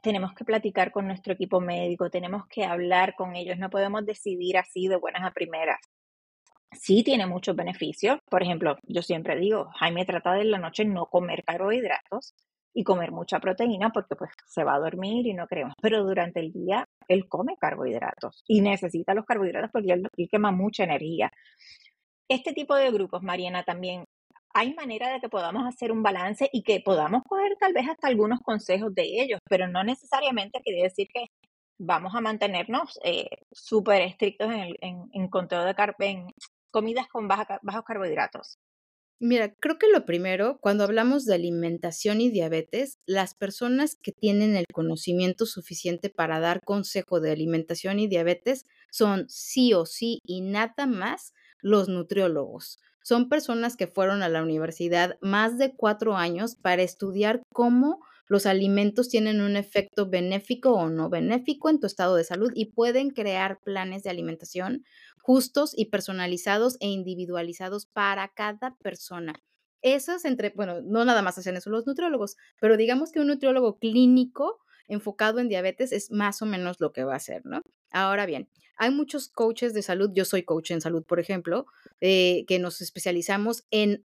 Tenemos 0.04 0.34
que 0.34 0.45
platicar 0.45 0.91
con 0.91 1.08
nuestro 1.08 1.34
equipo 1.34 1.62
médico, 1.62 2.10
tenemos 2.10 2.47
que 2.47 2.65
hablar 2.65 3.15
con 3.15 3.36
ellos, 3.36 3.58
no 3.58 3.69
podemos 3.69 4.06
decidir 4.06 4.58
así 4.58 4.88
de 4.88 4.97
buenas 4.97 5.23
a 5.23 5.32
primeras 5.32 5.80
sí 6.75 7.04
tiene 7.04 7.25
muchos 7.25 7.56
beneficios. 7.56 8.19
Por 8.30 8.43
ejemplo, 8.43 8.78
yo 8.84 9.01
siempre 9.01 9.38
digo, 9.39 9.69
Jaime 9.80 10.06
trata 10.06 10.34
de 10.34 10.45
la 10.45 10.60
noche 10.60 10.86
no 10.86 11.08
comer 11.08 11.43
carbohidratos 11.43 12.36
y 12.73 12.84
comer 12.84 13.12
mucha 13.12 13.39
proteína 13.39 13.91
porque 13.91 14.15
pues 14.15 14.32
se 14.47 14.63
va 14.63 14.75
a 14.75 14.80
dormir 14.80 15.25
y 15.25 15.34
no 15.34 15.47
queremos. 15.47 15.73
Pero 15.82 16.04
durante 16.04 16.41
el 16.41 16.51
día 16.51 16.86
él 17.08 17.28
come 17.28 17.56
carbohidratos 17.60 18.43
y 18.47 18.62
necesita 18.62 19.13
los 19.13 19.25
carbohidratos 19.25 19.71
porque 19.71 19.93
él, 19.93 20.10
quema 20.30 20.51
mucha 20.51 20.84
energía. 20.84 21.32
Este 22.30 22.54
tipo 22.54 22.76
de 22.76 22.92
grupos, 22.92 23.22
Mariana, 23.22 23.64
también 23.64 24.06
hay 24.54 24.74
manera 24.74 25.12
de 25.12 25.20
que 25.20 25.30
podamos 25.30 25.64
hacer 25.68 25.92
un 25.92 26.02
balance 26.02 26.50
y 26.52 26.64
que 26.64 26.80
podamos 26.80 27.24
coger 27.28 27.58
tal 27.60 27.74
vez 27.74 27.88
hasta 27.90 28.08
algunos 28.08 28.40
consejos 28.40 28.94
de 28.96 29.22
ellos, 29.22 29.40
pero 29.50 29.68
no 29.68 29.84
necesariamente 29.84 30.62
quiere 30.64 30.84
decir 30.84 31.08
que 31.14 31.26
vamos 31.78 32.16
a 32.16 32.22
mantenernos 32.22 32.98
eh, 33.04 33.28
súper 33.52 34.02
estrictos 34.02 34.48
en, 34.52 34.60
el, 34.60 34.78
en, 34.82 35.28
conteo 35.28 35.66
de 35.66 35.76
carbohidratos 35.76 36.34
comidas 36.72 37.08
con 37.08 37.30
bajos 37.30 37.84
carbohidratos? 37.86 38.60
Mira, 39.22 39.54
creo 39.62 39.78
que 39.80 39.88
lo 39.88 40.06
primero, 40.06 40.58
cuando 40.60 40.84
hablamos 40.84 41.24
de 41.24 41.36
alimentación 41.36 42.20
y 42.20 42.30
diabetes, 42.30 42.98
las 43.06 43.34
personas 43.34 43.96
que 43.96 44.12
tienen 44.12 44.58
el 44.58 44.66
conocimiento 44.74 45.46
suficiente 45.46 46.10
para 46.10 46.42
dar 46.42 46.60
consejo 46.66 47.22
de 47.22 47.32
alimentación 47.32 48.00
y 48.00 48.08
diabetes 48.08 48.66
son 48.92 49.26
sí 49.30 49.74
o 49.74 49.86
sí 49.86 50.20
y 50.26 50.42
nada 50.42 50.86
más 50.86 51.34
los 51.65 51.89
nutriólogos. 51.89 52.78
Son 53.04 53.28
personas 53.28 53.75
que 53.75 53.88
fueron 53.88 54.21
a 54.21 54.30
la 54.30 54.43
universidad 54.43 55.17
más 55.19 55.58
de 55.58 55.75
cuatro 55.75 56.15
años 56.15 56.56
para 56.56 56.84
estudiar 56.84 57.41
cómo 57.51 58.06
los 58.28 58.45
alimentos 58.45 59.10
tienen 59.10 59.41
un 59.41 59.56
efecto 59.56 60.08
benéfico 60.08 60.73
o 60.73 60.89
no 60.91 61.10
benéfico 61.10 61.71
en 61.71 61.80
tu 61.80 61.88
estado 61.88 62.15
de 62.17 62.23
salud 62.23 62.51
y 62.54 62.65
pueden 62.65 63.10
crear 63.10 63.60
planes 63.62 64.04
de 64.04 64.12
alimentación 64.12 64.86
justos 65.23 65.73
y 65.75 65.86
personalizados 65.86 66.78
e 66.82 66.88
individualizados 66.88 67.88
para 67.88 68.28
cada 68.28 68.75
persona. 68.75 69.34
Esas 69.82 70.23
entre, 70.25 70.51
bueno, 70.56 70.82
no 70.84 71.04
nada 71.04 71.23
más 71.23 71.39
hacen 71.39 71.58
eso 71.58 71.71
los 71.71 71.88
nutriólogos, 71.88 72.38
pero 72.62 72.78
digamos 72.78 73.12
que 73.12 73.21
un 73.21 73.28
nutriólogo 73.28 73.80
clínico 73.80 74.60
enfocado 74.88 75.39
en 75.39 75.49
diabetes 75.49 75.91
es 75.91 76.12
más 76.12 76.43
o 76.43 76.45
menos 76.45 76.80
lo 76.80 76.93
que 76.93 77.04
va 77.04 77.13
a 77.13 77.17
hacer, 77.17 77.43
¿no? 77.43 77.62
Ahora 77.91 78.28
bien, 78.28 78.49
hay 78.78 78.92
muchos 78.92 79.30
coaches 79.30 79.74
de 79.74 79.82
salud, 79.82 80.12
yo 80.14 80.26
soy 80.26 80.44
coach 80.44 80.72
en 80.72 80.82
salud, 80.82 81.04
por 81.04 81.20
ejemplo, 81.20 81.66
eh, 82.02 82.46
que 82.48 82.60
nos 82.60 82.82
especializamos 82.82 83.66
en 83.72 84.06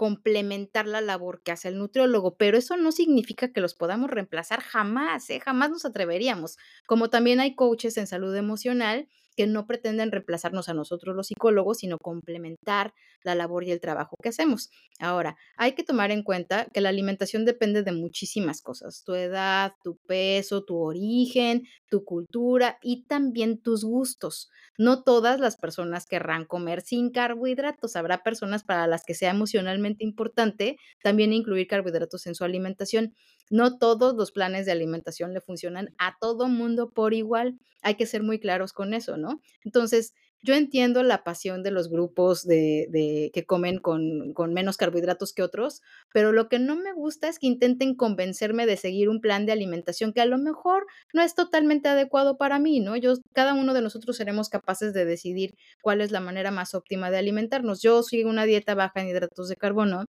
complementar 0.00 0.86
la 0.86 1.02
labor 1.02 1.42
que 1.42 1.52
hace 1.52 1.68
el 1.68 1.76
nutriólogo, 1.76 2.36
pero 2.36 2.56
eso 2.56 2.78
no 2.78 2.90
significa 2.90 3.52
que 3.52 3.60
los 3.60 3.74
podamos 3.74 4.08
reemplazar 4.10 4.62
jamás, 4.62 5.28
¿eh? 5.28 5.40
jamás 5.40 5.68
nos 5.68 5.84
atreveríamos. 5.84 6.56
Como 6.86 7.10
también 7.10 7.38
hay 7.38 7.54
coaches 7.54 7.98
en 7.98 8.06
salud 8.06 8.34
emocional 8.34 9.08
que 9.36 9.46
no 9.46 9.66
pretenden 9.66 10.10
reemplazarnos 10.10 10.68
a 10.68 10.74
nosotros 10.74 11.16
los 11.16 11.28
psicólogos, 11.28 11.78
sino 11.78 11.98
complementar 11.98 12.92
la 13.22 13.34
labor 13.34 13.64
y 13.64 13.70
el 13.70 13.80
trabajo 13.80 14.16
que 14.22 14.30
hacemos. 14.30 14.70
Ahora, 14.98 15.36
hay 15.56 15.72
que 15.72 15.84
tomar 15.84 16.10
en 16.10 16.22
cuenta 16.22 16.66
que 16.72 16.80
la 16.80 16.88
alimentación 16.88 17.44
depende 17.44 17.82
de 17.82 17.92
muchísimas 17.92 18.62
cosas, 18.62 19.02
tu 19.04 19.14
edad, 19.14 19.72
tu 19.82 19.96
peso, 20.06 20.64
tu 20.64 20.76
origen, 20.78 21.64
tu 21.88 22.04
cultura 22.04 22.78
y 22.82 23.04
también 23.06 23.60
tus 23.60 23.84
gustos. 23.84 24.50
No 24.78 25.02
todas 25.02 25.40
las 25.40 25.56
personas 25.56 26.06
querrán 26.06 26.44
comer 26.44 26.80
sin 26.82 27.10
carbohidratos. 27.10 27.96
Habrá 27.96 28.22
personas 28.22 28.64
para 28.64 28.86
las 28.86 29.04
que 29.04 29.14
sea 29.14 29.30
emocionalmente 29.30 30.04
importante 30.04 30.76
también 31.02 31.32
incluir 31.32 31.66
carbohidratos 31.66 32.26
en 32.26 32.34
su 32.34 32.44
alimentación. 32.44 33.14
No 33.50 33.78
todos 33.78 34.14
los 34.14 34.32
planes 34.32 34.64
de 34.66 34.72
alimentación 34.72 35.34
le 35.34 35.40
funcionan 35.40 35.94
a 35.98 36.16
todo 36.20 36.48
mundo 36.48 36.90
por 36.92 37.14
igual. 37.14 37.58
Hay 37.82 37.96
que 37.96 38.06
ser 38.06 38.22
muy 38.22 38.38
claros 38.38 38.72
con 38.72 38.94
eso, 38.94 39.16
¿no? 39.16 39.40
Entonces, 39.64 40.14
yo 40.42 40.54
entiendo 40.54 41.02
la 41.02 41.22
pasión 41.22 41.62
de 41.62 41.70
los 41.70 41.90
grupos 41.90 42.46
de, 42.46 43.30
que 43.34 43.44
comen 43.44 43.78
con, 43.78 44.32
con, 44.32 44.54
menos 44.54 44.76
carbohidratos 44.78 45.34
que 45.34 45.42
otros, 45.42 45.82
pero 46.14 46.32
lo 46.32 46.48
que 46.48 46.58
no 46.58 46.76
me 46.76 46.92
gusta 46.92 47.28
es 47.28 47.38
que 47.38 47.46
intenten 47.46 47.94
convencerme 47.94 48.64
de 48.64 48.76
seguir 48.78 49.10
un 49.10 49.20
plan 49.20 49.44
de 49.44 49.52
alimentación 49.52 50.12
que 50.14 50.22
a 50.22 50.26
lo 50.26 50.38
mejor 50.38 50.86
no 51.12 51.22
es 51.22 51.34
totalmente 51.34 51.88
adecuado 51.88 52.38
para 52.38 52.58
mí, 52.58 52.80
¿no? 52.80 52.96
Yo, 52.96 53.14
cada 53.34 53.54
uno 53.54 53.74
de 53.74 53.82
nosotros 53.82 54.16
seremos 54.16 54.48
capaces 54.48 54.94
de 54.94 55.04
decidir 55.04 55.54
cuál 55.82 56.00
es 56.00 56.10
la 56.10 56.20
manera 56.20 56.50
más 56.50 56.74
óptima 56.74 57.10
de 57.10 57.18
alimentarnos. 57.18 57.82
Yo 57.82 58.02
sigo 58.02 58.30
una 58.30 58.46
dieta 58.46 58.74
baja 58.74 59.00
en 59.02 59.08
hidratos 59.08 59.48
de 59.48 59.56
carbono 59.56 60.06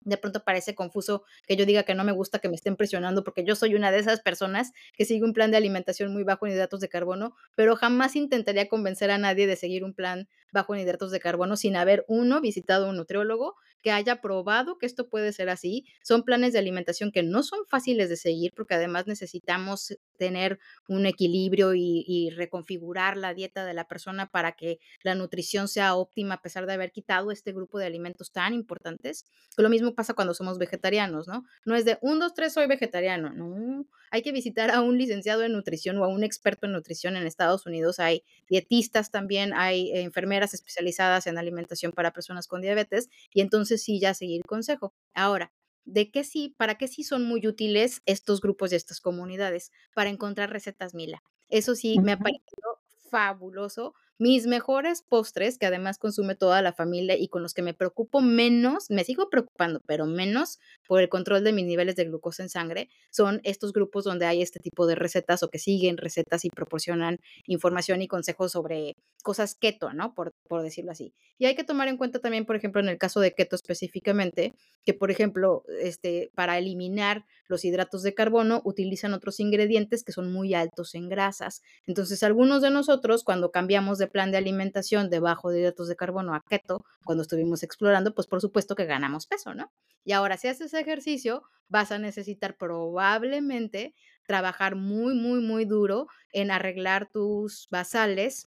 de 0.00 0.16
pronto 0.16 0.44
parece 0.44 0.74
confuso 0.74 1.24
que 1.46 1.56
yo 1.56 1.66
diga 1.66 1.82
que 1.82 1.94
no 1.94 2.04
me 2.04 2.12
gusta 2.12 2.38
que 2.38 2.48
me 2.48 2.56
estén 2.56 2.76
presionando 2.76 3.24
porque 3.24 3.44
yo 3.44 3.54
soy 3.54 3.74
una 3.74 3.90
de 3.90 3.98
esas 3.98 4.20
personas 4.20 4.72
que 4.96 5.04
sigue 5.04 5.24
un 5.24 5.32
plan 5.32 5.50
de 5.50 5.56
alimentación 5.56 6.12
muy 6.12 6.24
bajo 6.24 6.46
en 6.46 6.52
hidratos 6.52 6.80
de 6.80 6.88
carbono, 6.88 7.34
pero 7.54 7.76
jamás 7.76 8.16
intentaría 8.16 8.68
convencer 8.68 9.10
a 9.10 9.18
nadie 9.18 9.46
de 9.46 9.56
seguir 9.56 9.84
un 9.84 9.94
plan 9.94 10.28
bajo 10.52 10.74
en 10.74 10.80
hidratos 10.80 11.10
de 11.10 11.20
carbono 11.20 11.56
sin 11.56 11.76
haber 11.76 12.04
uno 12.08 12.40
visitado 12.40 12.88
un 12.88 12.96
nutriólogo 12.96 13.54
que 13.82 13.92
haya 13.92 14.20
probado 14.20 14.78
que 14.78 14.86
esto 14.86 15.08
puede 15.08 15.32
ser 15.32 15.48
así. 15.48 15.86
Son 16.02 16.22
planes 16.22 16.52
de 16.52 16.58
alimentación 16.58 17.12
que 17.12 17.22
no 17.22 17.42
son 17.42 17.60
fáciles 17.66 18.08
de 18.08 18.16
seguir 18.16 18.52
porque 18.54 18.74
además 18.74 19.06
necesitamos 19.06 19.96
tener 20.18 20.58
un 20.88 21.06
equilibrio 21.06 21.74
y, 21.74 22.04
y 22.06 22.30
reconfigurar 22.30 23.16
la 23.16 23.32
dieta 23.32 23.64
de 23.64 23.74
la 23.74 23.88
persona 23.88 24.26
para 24.26 24.52
que 24.52 24.78
la 25.02 25.14
nutrición 25.14 25.68
sea 25.68 25.94
óptima 25.94 26.34
a 26.34 26.42
pesar 26.42 26.66
de 26.66 26.74
haber 26.74 26.92
quitado 26.92 27.30
este 27.30 27.52
grupo 27.52 27.78
de 27.78 27.86
alimentos 27.86 28.32
tan 28.32 28.52
importantes. 28.52 29.24
Lo 29.56 29.70
mismo 29.70 29.89
pasa 29.94 30.14
cuando 30.14 30.34
somos 30.34 30.58
vegetarianos, 30.58 31.28
¿no? 31.28 31.44
No 31.64 31.74
es 31.74 31.84
de 31.84 31.98
un, 32.00 32.18
dos, 32.18 32.34
tres, 32.34 32.52
soy 32.52 32.66
vegetariano, 32.66 33.30
no. 33.30 33.86
Hay 34.10 34.22
que 34.22 34.32
visitar 34.32 34.70
a 34.70 34.80
un 34.80 34.98
licenciado 34.98 35.42
en 35.42 35.52
nutrición 35.52 35.98
o 35.98 36.04
a 36.04 36.08
un 36.08 36.24
experto 36.24 36.66
en 36.66 36.72
nutrición 36.72 37.16
en 37.16 37.26
Estados 37.26 37.66
Unidos. 37.66 38.00
Hay 38.00 38.24
dietistas 38.48 39.10
también, 39.10 39.52
hay 39.54 39.90
enfermeras 39.92 40.54
especializadas 40.54 41.26
en 41.26 41.38
alimentación 41.38 41.92
para 41.92 42.12
personas 42.12 42.48
con 42.48 42.60
diabetes 42.60 43.08
y 43.32 43.40
entonces 43.40 43.82
sí 43.82 44.00
ya 44.00 44.14
seguir 44.14 44.42
consejo. 44.44 44.94
Ahora, 45.14 45.52
¿de 45.84 46.10
qué 46.10 46.24
sí, 46.24 46.54
para 46.56 46.76
qué 46.76 46.88
sí 46.88 47.04
son 47.04 47.24
muy 47.24 47.46
útiles 47.46 48.02
estos 48.06 48.40
grupos 48.40 48.72
y 48.72 48.76
estas 48.76 49.00
comunidades? 49.00 49.72
Para 49.94 50.10
encontrar 50.10 50.50
recetas 50.50 50.94
Mila. 50.94 51.22
Eso 51.48 51.74
sí, 51.74 51.98
me 51.98 52.12
ha 52.12 52.18
parecido 52.18 52.80
fabuloso 53.10 53.94
mis 54.20 54.46
mejores 54.46 55.00
postres, 55.00 55.56
que 55.56 55.64
además 55.64 55.96
consume 55.96 56.34
toda 56.34 56.60
la 56.60 56.74
familia 56.74 57.16
y 57.16 57.28
con 57.28 57.42
los 57.42 57.54
que 57.54 57.62
me 57.62 57.72
preocupo 57.72 58.20
menos, 58.20 58.90
me 58.90 59.02
sigo 59.02 59.30
preocupando, 59.30 59.80
pero 59.86 60.04
menos 60.04 60.58
por 60.86 61.00
el 61.00 61.08
control 61.08 61.42
de 61.42 61.54
mis 61.54 61.64
niveles 61.64 61.96
de 61.96 62.04
glucosa 62.04 62.42
en 62.42 62.50
sangre, 62.50 62.90
son 63.10 63.40
estos 63.44 63.72
grupos 63.72 64.04
donde 64.04 64.26
hay 64.26 64.42
este 64.42 64.60
tipo 64.60 64.86
de 64.86 64.94
recetas 64.94 65.42
o 65.42 65.48
que 65.48 65.58
siguen 65.58 65.96
recetas 65.96 66.44
y 66.44 66.50
proporcionan 66.50 67.18
información 67.46 68.02
y 68.02 68.08
consejos 68.08 68.52
sobre 68.52 68.94
cosas 69.22 69.54
keto, 69.54 69.94
¿no? 69.94 70.12
Por, 70.12 70.34
por 70.46 70.62
decirlo 70.62 70.92
así. 70.92 71.14
Y 71.38 71.46
hay 71.46 71.54
que 71.54 71.64
tomar 71.64 71.88
en 71.88 71.96
cuenta 71.96 72.18
también, 72.18 72.44
por 72.44 72.56
ejemplo, 72.56 72.82
en 72.82 72.90
el 72.90 72.98
caso 72.98 73.20
de 73.20 73.32
keto 73.32 73.56
específicamente, 73.56 74.52
que 74.84 74.92
por 74.92 75.10
ejemplo, 75.10 75.64
este, 75.80 76.30
para 76.34 76.58
eliminar 76.58 77.24
los 77.48 77.64
hidratos 77.64 78.02
de 78.02 78.12
carbono 78.12 78.60
utilizan 78.66 79.14
otros 79.14 79.40
ingredientes 79.40 80.04
que 80.04 80.12
son 80.12 80.30
muy 80.30 80.52
altos 80.52 80.94
en 80.94 81.08
grasas. 81.08 81.62
Entonces, 81.86 82.22
algunos 82.22 82.60
de 82.60 82.70
nosotros, 82.70 83.24
cuando 83.24 83.50
cambiamos 83.50 83.96
de 83.96 84.09
plan 84.10 84.30
de 84.30 84.38
alimentación 84.38 85.10
de 85.10 85.20
bajo 85.20 85.52
hidratos 85.52 85.88
de 85.88 85.96
carbono 85.96 86.34
a 86.34 86.42
keto, 86.48 86.84
cuando 87.04 87.22
estuvimos 87.22 87.62
explorando, 87.62 88.14
pues 88.14 88.26
por 88.26 88.40
supuesto 88.40 88.74
que 88.76 88.84
ganamos 88.86 89.26
peso, 89.26 89.54
¿no? 89.54 89.72
Y 90.04 90.12
ahora, 90.12 90.36
si 90.36 90.48
haces 90.48 90.74
ejercicio, 90.74 91.42
vas 91.68 91.92
a 91.92 91.98
necesitar 91.98 92.56
probablemente 92.56 93.94
trabajar 94.26 94.76
muy, 94.76 95.14
muy, 95.14 95.40
muy 95.40 95.64
duro 95.64 96.06
en 96.32 96.50
arreglar 96.50 97.08
tus 97.10 97.68
basales 97.70 98.49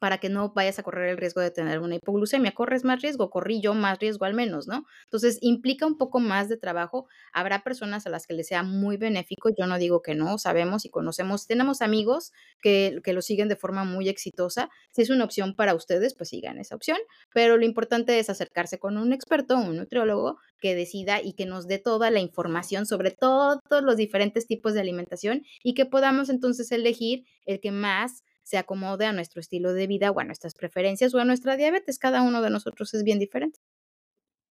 para 0.00 0.18
que 0.18 0.28
no 0.28 0.52
vayas 0.52 0.78
a 0.78 0.82
correr 0.82 1.10
el 1.10 1.18
riesgo 1.18 1.40
de 1.40 1.52
tener 1.52 1.78
una 1.78 1.94
hipoglucemia. 1.94 2.52
Corres 2.52 2.84
más 2.84 3.00
riesgo, 3.00 3.30
corrí 3.30 3.60
yo 3.60 3.74
más 3.74 3.98
riesgo 4.00 4.24
al 4.24 4.34
menos, 4.34 4.66
¿no? 4.66 4.84
Entonces, 5.04 5.38
implica 5.42 5.86
un 5.86 5.96
poco 5.96 6.18
más 6.18 6.48
de 6.48 6.56
trabajo. 6.56 7.06
Habrá 7.32 7.62
personas 7.62 8.06
a 8.06 8.10
las 8.10 8.26
que 8.26 8.34
les 8.34 8.48
sea 8.48 8.64
muy 8.64 8.96
benéfico, 8.96 9.50
yo 9.56 9.66
no 9.66 9.78
digo 9.78 10.02
que 10.02 10.14
no, 10.16 10.38
sabemos 10.38 10.84
y 10.84 10.90
conocemos, 10.90 11.46
tenemos 11.46 11.82
amigos 11.82 12.32
que, 12.60 13.00
que 13.04 13.12
lo 13.12 13.22
siguen 13.22 13.48
de 13.48 13.56
forma 13.56 13.84
muy 13.84 14.08
exitosa. 14.08 14.70
Si 14.90 15.02
es 15.02 15.10
una 15.10 15.24
opción 15.24 15.54
para 15.54 15.74
ustedes, 15.74 16.14
pues 16.14 16.30
sigan 16.30 16.58
esa 16.58 16.74
opción, 16.74 16.98
pero 17.32 17.56
lo 17.58 17.64
importante 17.64 18.18
es 18.18 18.30
acercarse 18.30 18.78
con 18.78 18.96
un 18.96 19.12
experto, 19.12 19.56
un 19.56 19.76
nutriólogo, 19.76 20.38
que 20.60 20.74
decida 20.74 21.20
y 21.22 21.32
que 21.32 21.46
nos 21.46 21.66
dé 21.66 21.78
toda 21.78 22.10
la 22.10 22.20
información 22.20 22.86
sobre 22.86 23.10
todos 23.10 23.60
los 23.82 23.96
diferentes 23.96 24.46
tipos 24.46 24.74
de 24.74 24.80
alimentación 24.80 25.42
y 25.64 25.74
que 25.74 25.86
podamos 25.86 26.28
entonces 26.28 26.70
elegir 26.70 27.24
el 27.46 27.60
que 27.60 27.72
más 27.72 28.22
se 28.50 28.58
acomode 28.58 29.06
a 29.06 29.12
nuestro 29.12 29.40
estilo 29.40 29.72
de 29.72 29.86
vida 29.86 30.10
o 30.10 30.18
a 30.18 30.24
nuestras 30.24 30.54
preferencias 30.54 31.14
o 31.14 31.20
a 31.20 31.24
nuestra 31.24 31.56
diabetes. 31.56 32.00
Cada 32.00 32.22
uno 32.22 32.42
de 32.42 32.50
nosotros 32.50 32.92
es 32.94 33.04
bien 33.04 33.20
diferente. 33.20 33.60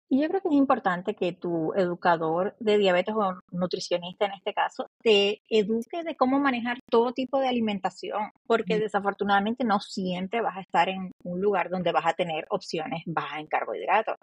Y 0.09 0.21
yo 0.21 0.29
creo 0.29 0.41
que 0.43 0.49
es 0.49 0.55
importante 0.55 1.15
que 1.15 1.33
tu 1.33 1.73
educador 1.75 2.55
de 2.61 2.77
diabetes 2.77 3.15
o 3.17 3.41
nutricionista 3.51 4.27
en 4.27 4.33
este 4.33 4.53
caso 4.53 4.87
te 5.03 5.41
eduque 5.49 6.05
de 6.05 6.15
cómo 6.15 6.39
manejar 6.39 6.79
todo 6.91 7.13
tipo 7.13 7.41
de 7.41 7.49
alimentación, 7.49 8.31
porque 8.47 8.79
desafortunadamente 8.79 9.65
no 9.65 9.81
siempre 9.81 10.43
vas 10.43 10.59
a 10.59 10.61
estar 10.61 10.91
en 10.91 11.11
un 11.25 11.41
lugar 11.41 11.71
donde 11.71 11.91
vas 11.91 12.07
a 12.07 12.13
tener 12.13 12.45
opciones 12.51 13.03
bajas 13.07 13.41
en 13.41 13.47
carbohidratos. 13.47 14.17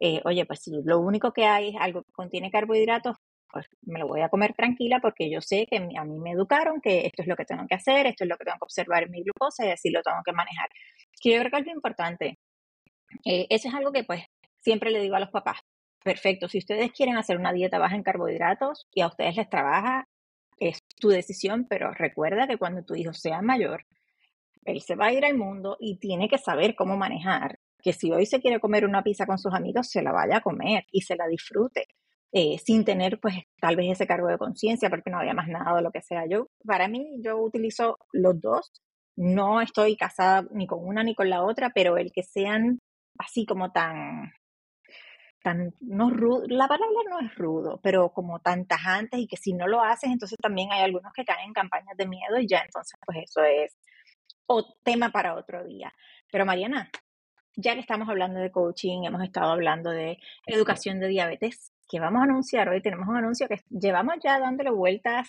Eh, 0.00 0.20
oye, 0.24 0.46
pues 0.46 0.60
si 0.62 0.72
lo 0.82 0.98
único 0.98 1.32
que 1.32 1.44
hay 1.44 1.68
es 1.68 1.76
algo 1.78 2.02
que 2.02 2.12
contiene 2.12 2.50
carbohidratos, 2.50 3.16
pues 3.54 3.66
me 3.82 4.00
lo 4.00 4.08
voy 4.08 4.20
a 4.20 4.28
comer 4.28 4.52
tranquila 4.52 4.98
porque 5.00 5.30
yo 5.30 5.40
sé 5.40 5.66
que 5.70 5.76
a 5.76 6.04
mí 6.04 6.18
me 6.18 6.32
educaron 6.32 6.80
que 6.80 7.06
esto 7.06 7.22
es 7.22 7.28
lo 7.28 7.36
que 7.36 7.44
tengo 7.44 7.64
que 7.68 7.76
hacer, 7.76 8.06
esto 8.06 8.24
es 8.24 8.28
lo 8.28 8.36
que 8.36 8.44
tengo 8.44 8.58
que 8.58 8.64
observar 8.64 9.04
en 9.04 9.12
mi 9.12 9.22
glucosa 9.22 9.64
y 9.64 9.70
así 9.70 9.90
lo 9.90 10.02
tengo 10.02 10.18
que 10.24 10.32
manejar. 10.32 10.68
Que 11.20 11.30
yo 11.30 11.38
creo 11.38 11.50
que 11.52 11.58
es 11.58 11.66
lo 11.66 11.72
importante. 11.72 12.38
Eh, 13.24 13.46
eso 13.48 13.68
es 13.68 13.74
algo 13.74 13.92
que 13.92 14.02
pues 14.02 14.24
siempre 14.58 14.90
le 14.90 15.00
digo 15.00 15.14
a 15.14 15.20
los 15.20 15.30
papás. 15.30 15.60
Perfecto, 16.02 16.48
si 16.48 16.58
ustedes 16.58 16.90
quieren 16.90 17.16
hacer 17.16 17.38
una 17.38 17.52
dieta 17.52 17.78
baja 17.78 17.94
en 17.94 18.02
carbohidratos 18.02 18.88
y 18.92 19.02
a 19.02 19.06
ustedes 19.06 19.36
les 19.36 19.48
trabaja, 19.48 20.08
es 20.58 20.80
tu 21.00 21.08
decisión, 21.08 21.66
pero 21.68 21.92
recuerda 21.92 22.48
que 22.48 22.58
cuando 22.58 22.84
tu 22.84 22.96
hijo 22.96 23.12
sea 23.12 23.40
mayor, 23.40 23.86
él 24.64 24.80
se 24.80 24.96
va 24.96 25.06
a 25.06 25.12
ir 25.12 25.24
al 25.24 25.36
mundo 25.36 25.76
y 25.78 25.98
tiene 25.98 26.28
que 26.28 26.38
saber 26.38 26.74
cómo 26.74 26.96
manejar. 26.96 27.58
Que 27.82 27.92
si 27.92 28.10
hoy 28.10 28.26
se 28.26 28.40
quiere 28.40 28.60
comer 28.60 28.84
una 28.84 29.02
pizza 29.02 29.26
con 29.26 29.38
sus 29.38 29.54
amigos, 29.54 29.90
se 29.90 30.02
la 30.02 30.10
vaya 30.10 30.38
a 30.38 30.40
comer 30.40 30.84
y 30.90 31.02
se 31.02 31.16
la 31.16 31.28
disfrute. 31.28 31.86
Eh, 32.36 32.58
sin 32.58 32.84
tener 32.84 33.20
pues 33.20 33.36
tal 33.60 33.76
vez 33.76 33.92
ese 33.92 34.08
cargo 34.08 34.26
de 34.26 34.38
conciencia 34.38 34.90
porque 34.90 35.08
no 35.08 35.18
había 35.18 35.34
más 35.34 35.46
nada 35.46 35.72
o 35.74 35.80
lo 35.80 35.92
que 35.92 36.02
sea. 36.02 36.26
Yo, 36.28 36.48
para 36.66 36.88
mí, 36.88 37.06
yo 37.22 37.38
utilizo 37.38 37.96
los 38.12 38.40
dos. 38.40 38.72
No 39.16 39.60
estoy 39.60 39.96
casada 39.96 40.44
ni 40.50 40.66
con 40.66 40.84
una 40.84 41.04
ni 41.04 41.14
con 41.14 41.30
la 41.30 41.44
otra, 41.44 41.70
pero 41.72 41.96
el 41.96 42.10
que 42.12 42.24
sean 42.24 42.80
así 43.18 43.46
como 43.46 43.70
tan, 43.70 44.32
tan, 45.44 45.74
no 45.80 46.10
rudo, 46.10 46.44
la 46.48 46.66
palabra 46.66 46.96
no 47.08 47.20
es 47.20 47.32
rudo, 47.36 47.78
pero 47.84 48.12
como 48.12 48.40
tan 48.40 48.66
tajantes 48.66 49.20
y 49.20 49.28
que 49.28 49.36
si 49.36 49.52
no 49.52 49.68
lo 49.68 49.82
haces, 49.82 50.10
entonces 50.10 50.36
también 50.42 50.72
hay 50.72 50.82
algunos 50.82 51.12
que 51.12 51.24
caen 51.24 51.48
en 51.48 51.52
campañas 51.52 51.96
de 51.96 52.08
miedo 52.08 52.40
y 52.40 52.48
ya 52.48 52.62
entonces 52.64 52.98
pues 53.06 53.18
eso 53.22 53.44
es 53.44 53.76
o 54.46 54.74
tema 54.82 55.10
para 55.10 55.36
otro 55.36 55.64
día. 55.64 55.92
Pero 56.32 56.46
Mariana, 56.46 56.90
ya 57.56 57.74
que 57.74 57.80
estamos 57.80 58.08
hablando 58.08 58.40
de 58.40 58.50
coaching, 58.50 59.04
hemos 59.04 59.22
estado 59.22 59.52
hablando 59.52 59.90
de 59.90 60.18
educación 60.46 60.98
de 60.98 61.08
diabetes, 61.08 61.73
que 61.88 62.00
vamos 62.00 62.20
a 62.20 62.24
anunciar 62.24 62.68
hoy. 62.68 62.82
Tenemos 62.82 63.08
un 63.08 63.16
anuncio 63.16 63.48
que 63.48 63.62
llevamos 63.70 64.16
ya 64.22 64.38
dándole 64.38 64.70
vueltas 64.70 65.28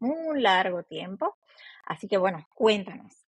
un 0.00 0.42
largo 0.42 0.82
tiempo. 0.82 1.36
Así 1.84 2.08
que 2.08 2.16
bueno, 2.16 2.46
cuéntanos. 2.54 3.24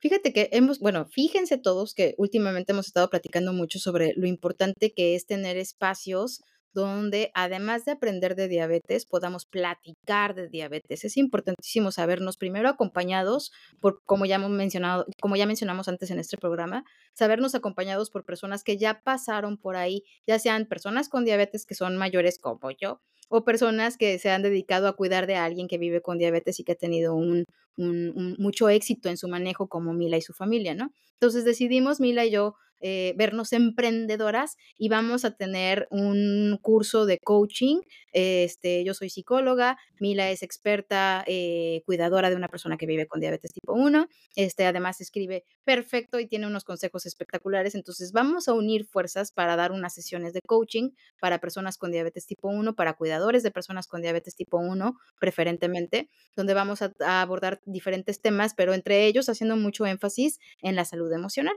Fíjate 0.00 0.32
que 0.32 0.48
hemos, 0.52 0.78
bueno, 0.78 1.06
fíjense 1.06 1.58
todos 1.58 1.92
que 1.92 2.14
últimamente 2.18 2.72
hemos 2.72 2.86
estado 2.86 3.10
platicando 3.10 3.52
mucho 3.52 3.80
sobre 3.80 4.12
lo 4.16 4.28
importante 4.28 4.92
que 4.94 5.16
es 5.16 5.26
tener 5.26 5.56
espacios 5.56 6.42
donde 6.72 7.30
además 7.34 7.84
de 7.84 7.92
aprender 7.92 8.34
de 8.34 8.48
diabetes, 8.48 9.06
podamos 9.06 9.46
platicar 9.46 10.34
de 10.34 10.48
diabetes. 10.48 11.04
Es 11.04 11.16
importantísimo 11.16 11.90
sabernos 11.90 12.36
primero 12.36 12.68
acompañados 12.68 13.52
por, 13.80 14.02
como 14.04 14.26
ya 14.26 14.36
hemos 14.36 14.50
mencionado, 14.50 15.06
como 15.20 15.36
ya 15.36 15.46
mencionamos 15.46 15.88
antes 15.88 16.10
en 16.10 16.18
este 16.18 16.36
programa, 16.36 16.84
sabernos 17.12 17.54
acompañados 17.54 18.10
por 18.10 18.24
personas 18.24 18.64
que 18.64 18.76
ya 18.76 19.02
pasaron 19.02 19.56
por 19.56 19.76
ahí, 19.76 20.04
ya 20.26 20.38
sean 20.38 20.66
personas 20.66 21.08
con 21.08 21.24
diabetes 21.24 21.66
que 21.66 21.74
son 21.74 21.96
mayores 21.96 22.38
como 22.38 22.70
yo, 22.70 23.00
o 23.28 23.44
personas 23.44 23.96
que 23.96 24.18
se 24.18 24.30
han 24.30 24.42
dedicado 24.42 24.88
a 24.88 24.96
cuidar 24.96 25.26
de 25.26 25.36
alguien 25.36 25.68
que 25.68 25.78
vive 25.78 26.00
con 26.00 26.18
diabetes 26.18 26.60
y 26.60 26.64
que 26.64 26.72
ha 26.72 26.76
tenido 26.76 27.14
un, 27.14 27.44
mucho 27.76 28.68
éxito 28.68 29.08
en 29.08 29.16
su 29.16 29.28
manejo 29.28 29.68
como 29.68 29.92
Mila 29.92 30.16
y 30.16 30.22
su 30.22 30.32
familia, 30.32 30.74
¿no? 30.74 30.92
Entonces 31.12 31.44
decidimos, 31.44 32.00
Mila 32.00 32.24
y 32.24 32.30
yo, 32.30 32.54
eh, 32.80 33.14
vernos 33.16 33.52
emprendedoras 33.52 34.56
y 34.76 34.88
vamos 34.88 35.24
a 35.24 35.32
tener 35.32 35.88
un 35.90 36.58
curso 36.62 37.06
de 37.06 37.18
coaching. 37.18 37.80
Este, 38.12 38.84
yo 38.84 38.94
soy 38.94 39.10
psicóloga, 39.10 39.78
Mila 40.00 40.30
es 40.30 40.42
experta 40.42 41.24
eh, 41.26 41.82
cuidadora 41.86 42.30
de 42.30 42.36
una 42.36 42.48
persona 42.48 42.76
que 42.76 42.86
vive 42.86 43.06
con 43.06 43.20
diabetes 43.20 43.52
tipo 43.52 43.74
1. 43.74 44.08
Este, 44.36 44.66
además 44.66 45.00
escribe 45.00 45.44
perfecto 45.64 46.20
y 46.20 46.26
tiene 46.26 46.46
unos 46.46 46.64
consejos 46.64 47.06
espectaculares. 47.06 47.74
Entonces 47.74 48.12
vamos 48.12 48.48
a 48.48 48.54
unir 48.54 48.86
fuerzas 48.86 49.32
para 49.32 49.56
dar 49.56 49.72
unas 49.72 49.94
sesiones 49.94 50.32
de 50.32 50.40
coaching 50.40 50.90
para 51.20 51.38
personas 51.38 51.78
con 51.78 51.90
diabetes 51.90 52.26
tipo 52.26 52.48
1, 52.48 52.74
para 52.74 52.94
cuidadores 52.94 53.42
de 53.42 53.50
personas 53.50 53.86
con 53.86 54.02
diabetes 54.02 54.36
tipo 54.36 54.58
1 54.58 54.94
preferentemente, 55.20 56.08
donde 56.36 56.54
vamos 56.54 56.80
a 56.82 57.20
abordar 57.20 57.60
diferentes 57.64 58.20
temas, 58.20 58.54
pero 58.54 58.74
entre 58.74 59.06
ellos 59.06 59.28
haciendo 59.28 59.56
mucho 59.56 59.86
énfasis 59.86 60.38
en 60.62 60.76
la 60.76 60.84
salud 60.84 61.12
emocional 61.12 61.56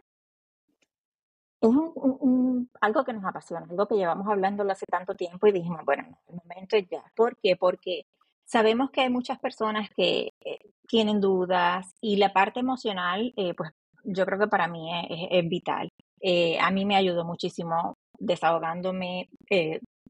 es 1.62 1.69
un, 1.69 2.69
algo 2.82 3.04
que 3.06 3.13
nos 3.13 3.24
apasiona, 3.24 3.67
algo 3.69 3.88
que 3.88 3.95
llevamos 3.95 4.28
hablándolo 4.28 4.71
hace 4.71 4.88
tanto 4.88 5.15
tiempo 5.15 5.45
y 5.47 5.52
dijimos, 5.52 5.82
bueno, 5.86 6.04
el 6.28 6.36
momento 6.36 6.76
es 6.76 6.88
ya. 6.89 7.04
¿Por 7.15 7.38
qué? 7.38 7.56
Porque 7.56 8.06
sabemos 8.45 8.89
que 8.89 9.02
hay 9.02 9.10
muchas 9.10 9.39
personas 9.39 9.89
que 9.95 10.34
eh, 10.43 10.60
tienen 10.88 11.21
dudas 11.21 11.93
y 12.02 12.17
la 12.17 12.34
parte 12.34 12.60
emocional, 12.60 13.32
eh, 13.38 13.54
pues 13.54 13.71
yo 14.04 14.26
creo 14.26 14.39
que 14.39 14.47
para 14.47 14.67
mí 14.67 14.89
es, 15.10 15.47
vital. 15.47 15.89
Eh, 16.19 16.58
a 16.60 16.71
mí 16.71 16.86
me 16.86 16.95
ayudó 16.95 17.24
muchísimo 17.24 17.97
desahogándome 18.17 19.30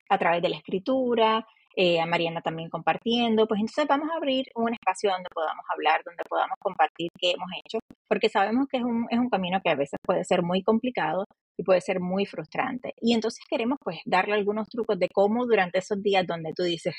a 0.10 0.18
través 0.18 0.42
de 0.42 0.50
la 0.50 0.58
escritura, 0.58 1.46
a 1.78 2.06
Mariana 2.06 2.42
también 2.42 2.70
compartiendo, 2.70 3.48
pues 3.48 3.60
entonces 3.60 3.88
vamos 3.88 4.10
a 4.12 4.18
abrir 4.18 4.46
un 4.56 4.74
espacio 4.74 5.12
donde 5.12 5.30
podamos 5.34 5.66
hablar, 5.74 6.02
donde 6.06 6.24
podamos 6.30 6.58
compartir 6.60 7.10
qué 7.18 7.32
hemos 7.32 7.50
hecho, 7.64 7.80
porque 8.08 8.30
sabemos 8.30 8.68
que 8.70 8.78
es 8.78 8.84
un, 8.84 9.08
es 9.10 9.20
un 9.20 9.30
camino 9.30 9.60
que 9.64 9.72
a 9.72 9.76
veces 9.76 10.00
puede 10.06 10.24
ser 10.24 10.44
muy 10.44 10.64
complicado, 10.64 11.26
y 11.58 11.64
puede 11.64 11.82
ser 11.82 12.00
muy 12.00 12.26
frustrante. 12.26 12.94
Y 13.00 13.14
entonces 13.14 13.44
queremos 13.50 13.78
pues 13.84 14.00
darle 14.06 14.34
algunos 14.34 14.68
trucos 14.68 14.98
de 15.00 15.08
cómo 15.14 15.46
durante 15.46 15.80
esos 15.80 16.02
días 16.02 16.26
donde 16.26 16.54
tú 16.56 16.64
dices, 16.64 16.96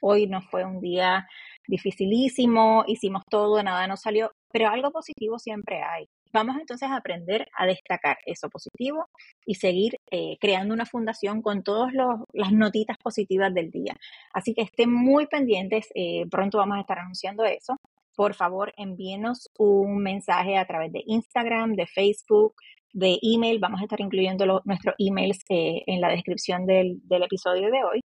hoy 0.00 0.26
no 0.26 0.42
fue 0.42 0.64
un 0.64 0.80
día 0.80 1.26
dificilísimo, 1.66 2.84
hicimos 2.86 3.22
todo, 3.28 3.62
nada 3.62 3.86
nos 3.86 4.00
salió, 4.02 4.30
pero 4.52 4.68
algo 4.68 4.90
positivo 4.90 5.38
siempre 5.38 5.82
hay. 5.82 6.06
Vamos 6.32 6.56
entonces 6.58 6.88
a 6.88 6.96
aprender 6.96 7.48
a 7.56 7.66
destacar 7.66 8.18
eso 8.26 8.48
positivo 8.50 9.08
y 9.44 9.54
seguir 9.54 9.98
eh, 10.10 10.36
creando 10.40 10.74
una 10.74 10.86
fundación 10.86 11.42
con 11.42 11.62
todas 11.62 11.92
las 12.32 12.52
notitas 12.52 12.96
positivas 12.98 13.54
del 13.54 13.70
día. 13.70 13.94
Así 14.32 14.54
que 14.54 14.62
estén 14.62 14.92
muy 14.92 15.26
pendientes, 15.26 15.88
eh, 15.94 16.24
pronto 16.30 16.58
vamos 16.58 16.78
a 16.78 16.80
estar 16.80 16.98
anunciando 16.98 17.44
eso. 17.44 17.76
Por 18.14 18.34
favor, 18.34 18.72
envíenos 18.76 19.50
un 19.58 19.98
mensaje 19.98 20.56
a 20.56 20.66
través 20.66 20.90
de 20.92 21.02
Instagram, 21.06 21.74
de 21.74 21.86
Facebook, 21.86 22.54
de 22.96 23.18
email. 23.20 23.58
Vamos 23.58 23.80
a 23.80 23.84
estar 23.84 24.00
incluyendo 24.00 24.62
nuestros 24.64 24.94
emails 24.98 25.44
eh, 25.50 25.82
en 25.86 26.00
la 26.00 26.08
descripción 26.08 26.66
del, 26.66 27.02
episodio 27.10 27.70
de 27.70 27.84
hoy 27.84 28.00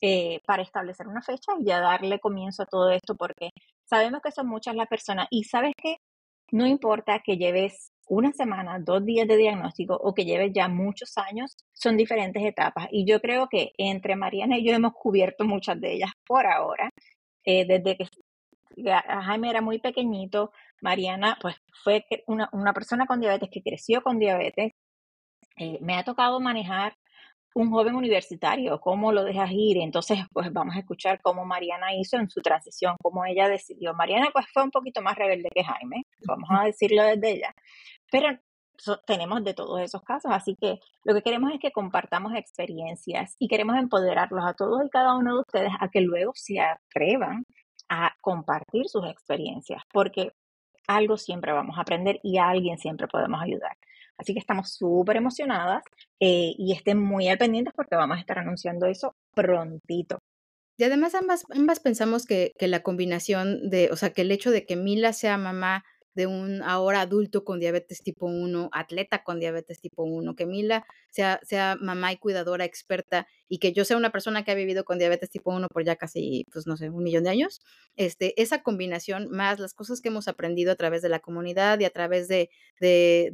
eh, 0.00 0.40
para 0.46 0.62
establecer 0.62 1.08
una 1.08 1.20
fecha 1.20 1.52
y 1.58 1.64
ya 1.64 1.80
darle 1.80 2.20
comienzo 2.20 2.62
a 2.62 2.66
todo 2.66 2.90
esto 2.90 3.16
porque 3.16 3.50
sabemos 3.84 4.20
que 4.22 4.30
son 4.30 4.46
muchas 4.46 4.76
las 4.76 4.86
personas 4.86 5.26
y 5.30 5.44
sabes 5.44 5.72
que 5.76 5.96
no 6.52 6.66
importa 6.66 7.20
que 7.24 7.36
lleves 7.36 7.92
una 8.08 8.32
semana, 8.32 8.78
dos 8.78 9.04
días 9.04 9.26
de 9.26 9.36
diagnóstico 9.36 9.94
o 9.96 10.14
que 10.14 10.24
lleves 10.24 10.52
ya 10.54 10.68
muchos 10.68 11.18
años, 11.18 11.56
son 11.72 11.96
diferentes 11.96 12.42
etapas. 12.44 12.86
Y 12.90 13.04
yo 13.04 13.20
creo 13.20 13.48
que 13.48 13.72
entre 13.78 14.16
Mariana 14.16 14.58
y 14.58 14.66
yo 14.66 14.74
hemos 14.74 14.92
cubierto 14.92 15.44
muchas 15.44 15.80
de 15.80 15.94
ellas 15.94 16.12
por 16.26 16.46
ahora. 16.46 16.90
Eh, 17.44 17.66
desde 17.66 17.96
que 17.96 18.06
Jaime 18.76 19.50
era 19.50 19.60
muy 19.60 19.78
pequeñito, 19.78 20.52
Mariana, 20.80 21.36
pues 21.40 21.56
fue 21.82 22.04
una, 22.26 22.48
una 22.52 22.72
persona 22.72 23.06
con 23.06 23.20
diabetes 23.20 23.48
que 23.50 23.62
creció 23.62 24.02
con 24.02 24.18
diabetes. 24.18 24.72
Eh, 25.58 25.78
me 25.80 25.96
ha 25.96 26.04
tocado 26.04 26.38
manejar 26.40 26.94
un 27.54 27.70
joven 27.70 27.94
universitario, 27.94 28.78
cómo 28.80 29.12
lo 29.12 29.24
dejas 29.24 29.50
ir. 29.50 29.78
Entonces, 29.78 30.18
pues 30.32 30.52
vamos 30.52 30.76
a 30.76 30.80
escuchar 30.80 31.20
cómo 31.22 31.44
Mariana 31.46 31.94
hizo 31.94 32.18
en 32.18 32.28
su 32.28 32.42
transición, 32.42 32.96
cómo 33.02 33.24
ella 33.24 33.48
decidió. 33.48 33.94
Mariana, 33.94 34.28
pues 34.32 34.46
fue 34.52 34.62
un 34.62 34.70
poquito 34.70 35.00
más 35.02 35.16
rebelde 35.16 35.48
que 35.54 35.64
Jaime, 35.64 36.02
vamos 36.26 36.48
a 36.50 36.64
decirlo 36.64 37.02
desde 37.02 37.30
ella. 37.32 37.54
Pero 38.10 38.38
tenemos 39.06 39.42
de 39.44 39.54
todos 39.54 39.80
esos 39.80 40.02
casos, 40.02 40.30
así 40.32 40.56
que 40.60 40.78
lo 41.04 41.14
que 41.14 41.22
queremos 41.22 41.52
es 41.52 41.60
que 41.60 41.72
compartamos 41.72 42.34
experiencias 42.34 43.34
y 43.38 43.48
queremos 43.48 43.76
empoderarlos 43.76 44.44
a 44.44 44.54
todos 44.54 44.84
y 44.84 44.90
cada 44.90 45.16
uno 45.16 45.34
de 45.34 45.40
ustedes 45.40 45.72
a 45.80 45.88
que 45.88 46.00
luego 46.00 46.32
se 46.34 46.60
atrevan 46.60 47.44
a 47.88 48.12
compartir 48.20 48.88
sus 48.88 49.06
experiencias, 49.06 49.82
porque 49.92 50.32
algo 50.86 51.16
siempre 51.16 51.52
vamos 51.52 51.78
a 51.78 51.82
aprender 51.82 52.20
y 52.22 52.38
a 52.38 52.48
alguien 52.48 52.78
siempre 52.78 53.08
podemos 53.08 53.40
ayudar. 53.42 53.76
Así 54.18 54.32
que 54.32 54.38
estamos 54.38 54.72
súper 54.72 55.16
emocionadas 55.16 55.82
eh, 56.20 56.54
y 56.56 56.72
estén 56.72 56.98
muy 56.98 57.28
al 57.28 57.38
pendientes 57.38 57.74
porque 57.74 57.96
vamos 57.96 58.16
a 58.16 58.20
estar 58.20 58.38
anunciando 58.38 58.86
eso 58.86 59.14
prontito. 59.34 60.18
Y 60.78 60.84
además 60.84 61.14
ambas, 61.14 61.44
ambas 61.50 61.80
pensamos 61.80 62.26
que, 62.26 62.52
que 62.58 62.68
la 62.68 62.82
combinación 62.82 63.70
de, 63.70 63.90
o 63.90 63.96
sea, 63.96 64.10
que 64.10 64.22
el 64.22 64.30
hecho 64.30 64.50
de 64.50 64.66
que 64.66 64.76
Mila 64.76 65.12
sea 65.12 65.38
mamá 65.38 65.84
de 66.16 66.26
un 66.26 66.62
ahora 66.62 67.02
adulto 67.02 67.44
con 67.44 67.60
diabetes 67.60 68.02
tipo 68.02 68.26
1, 68.26 68.70
atleta 68.72 69.22
con 69.22 69.38
diabetes 69.38 69.80
tipo 69.80 70.02
1, 70.02 70.34
que 70.34 70.46
Mila 70.46 70.86
sea, 71.10 71.40
sea 71.42 71.76
mamá 71.78 72.12
y 72.12 72.16
cuidadora 72.16 72.64
experta 72.64 73.28
y 73.48 73.58
que 73.58 73.72
yo 73.72 73.84
sea 73.84 73.96
una 73.96 74.10
persona 74.10 74.44
que 74.44 74.50
ha 74.50 74.54
vivido 74.54 74.84
con 74.84 74.98
diabetes 74.98 75.30
tipo 75.30 75.54
1 75.54 75.68
por 75.68 75.84
ya 75.84 75.96
casi, 75.96 76.44
pues 76.52 76.66
no 76.66 76.76
sé, 76.76 76.90
un 76.90 77.02
millón 77.02 77.24
de 77.24 77.30
años, 77.30 77.60
este, 77.96 78.40
esa 78.40 78.62
combinación 78.62 79.28
más 79.30 79.58
las 79.58 79.74
cosas 79.74 80.00
que 80.00 80.08
hemos 80.08 80.28
aprendido 80.28 80.72
a 80.72 80.76
través 80.76 81.02
de 81.02 81.08
la 81.08 81.20
comunidad 81.20 81.78
y 81.80 81.84
a 81.84 81.90
través 81.90 82.28
de, 82.28 82.50
de, 82.80 83.30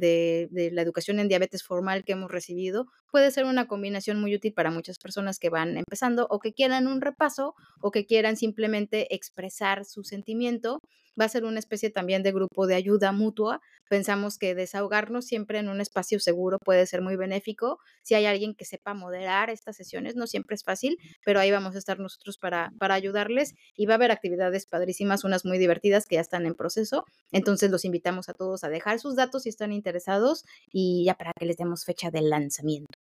de, 0.51 0.71
la 0.71 0.81
educación 0.81 1.19
en 1.19 1.27
diabetes 1.27 1.63
formal 1.63 2.03
que 2.03 2.13
hemos 2.13 2.31
recibido, 2.31 2.87
puede 3.11 3.31
ser 3.31 3.45
una 3.45 3.67
combinación 3.67 4.19
muy 4.19 4.35
útil 4.35 4.53
para 4.53 4.71
muchas 4.71 4.97
personas 4.99 5.39
que 5.39 5.49
van 5.49 5.77
empezando 5.77 6.27
o 6.29 6.39
que 6.39 6.53
quieran 6.53 6.87
un 6.87 7.01
repaso 7.01 7.55
o 7.81 7.91
que 7.91 8.05
quieran 8.05 8.37
simplemente 8.37 9.13
expresar 9.13 9.85
su 9.85 10.03
sentimiento. 10.03 10.79
Va 11.19 11.25
a 11.25 11.29
ser 11.29 11.45
una 11.45 11.59
especie 11.59 11.91
también 11.91 12.23
de 12.23 12.31
grupo 12.31 12.65
de 12.65 12.73
ayuda 12.73 13.11
mutua. 13.11 13.61
Pensamos 13.87 14.39
que 14.39 14.55
desahogarnos 14.55 15.25
siempre 15.25 15.59
en 15.59 15.69
un 15.69 15.79
espacio 15.79 16.19
seguro 16.19 16.57
puede 16.57 16.87
ser 16.87 17.01
muy 17.03 17.15
benéfico. 17.15 17.77
Si 18.01 18.15
hay 18.15 18.25
alguien 18.25 18.55
que 18.55 18.65
sepa 18.65 18.95
moderar 18.95 19.51
estas 19.51 19.75
sesiones, 19.75 20.02
no 20.15 20.27
siempre 20.27 20.55
es 20.55 20.63
fácil, 20.63 20.97
pero 21.25 21.39
ahí 21.39 21.51
vamos 21.51 21.75
a 21.75 21.79
estar 21.79 21.99
nosotros 21.99 22.37
para, 22.37 22.71
para 22.79 22.93
ayudarles 22.93 23.55
y 23.75 23.85
va 23.85 23.93
a 23.93 23.95
haber 23.95 24.11
actividades 24.11 24.65
padrísimas, 24.65 25.23
unas 25.23 25.45
muy 25.45 25.57
divertidas 25.57 26.05
que 26.05 26.15
ya 26.15 26.21
están 26.21 26.45
en 26.45 26.55
proceso. 26.55 27.05
Entonces 27.31 27.71
los 27.71 27.85
invitamos 27.85 28.29
a 28.29 28.33
todos 28.33 28.63
a 28.63 28.69
dejar 28.69 28.99
sus 28.99 29.15
datos 29.15 29.43
si 29.43 29.49
están 29.49 29.71
interesados 29.71 30.45
y 30.71 31.05
ya 31.05 31.15
para 31.15 31.31
que 31.37 31.45
les 31.45 31.57
demos 31.57 31.85
fecha 31.85 32.11
de 32.11 32.21
lanzamiento 32.21 32.99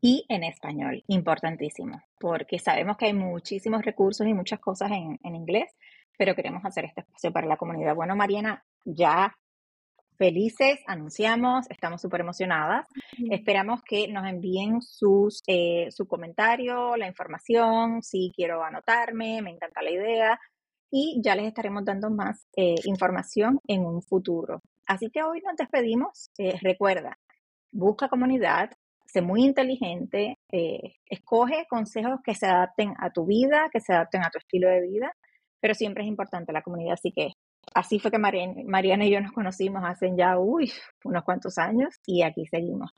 y 0.00 0.24
en 0.28 0.44
español, 0.44 1.04
importantísimo, 1.08 2.02
porque 2.18 2.58
sabemos 2.58 2.96
que 2.96 3.06
hay 3.06 3.12
muchísimos 3.12 3.84
recursos 3.84 4.26
y 4.26 4.34
muchas 4.34 4.58
cosas 4.58 4.90
en, 4.92 5.18
en, 5.22 5.34
inglés, 5.34 5.70
pero 6.16 6.34
queremos 6.34 6.64
hacer 6.64 6.86
este 6.86 7.02
espacio 7.02 7.32
para 7.32 7.46
la 7.46 7.58
comunidad. 7.58 7.94
Bueno, 7.94 8.16
Mariana, 8.16 8.64
ya 8.84 9.36
felices, 10.20 10.78
anunciamos, 10.86 11.64
estamos 11.70 12.02
súper 12.02 12.20
emocionadas. 12.20 12.86
Esperamos 13.30 13.80
que 13.82 14.06
nos 14.06 14.28
envíen 14.28 14.82
sus, 14.82 15.42
eh, 15.46 15.88
su 15.90 16.06
comentario, 16.06 16.94
la 16.98 17.06
información, 17.06 18.02
si 18.02 18.30
quiero 18.36 18.62
anotarme, 18.62 19.40
me 19.40 19.48
encanta 19.48 19.80
la 19.80 19.90
idea. 19.90 20.38
Y 20.90 21.22
ya 21.24 21.34
les 21.34 21.46
estaremos 21.46 21.86
dando 21.86 22.10
más 22.10 22.46
eh, 22.54 22.74
información 22.84 23.60
en 23.66 23.86
un 23.86 24.02
futuro. 24.02 24.60
Así 24.84 25.08
que 25.10 25.22
hoy 25.22 25.40
nos 25.40 25.56
despedimos. 25.56 26.30
Eh, 26.36 26.58
recuerda, 26.60 27.18
busca 27.72 28.10
comunidad, 28.10 28.72
sé 29.06 29.22
muy 29.22 29.42
inteligente, 29.42 30.38
escoge 31.06 31.64
consejos 31.66 32.20
que 32.22 32.34
se 32.34 32.44
adapten 32.44 32.92
a 32.98 33.10
tu 33.10 33.24
vida, 33.24 33.70
que 33.72 33.80
se 33.80 33.94
adapten 33.94 34.22
a 34.22 34.30
tu 34.30 34.36
estilo 34.36 34.68
de 34.68 34.82
vida, 34.82 35.16
pero 35.60 35.74
siempre 35.74 36.02
es 36.04 36.08
importante 36.08 36.52
la 36.52 36.60
comunidad. 36.60 36.92
Así 36.92 37.10
que 37.10 37.32
así 37.74 37.98
fue 37.98 38.10
que 38.10 38.18
Mariana, 38.18 39.04
y 39.04 39.10
yo 39.10 39.20
nos 39.20 39.32
conocimos 39.32 39.82
hace 39.84 40.12
ya, 40.16 40.38
uy, 40.38 40.72
unos 41.04 41.24
cuantos 41.24 41.58
años 41.58 41.94
y 42.06 42.22
aquí 42.22 42.46
seguimos. 42.46 42.90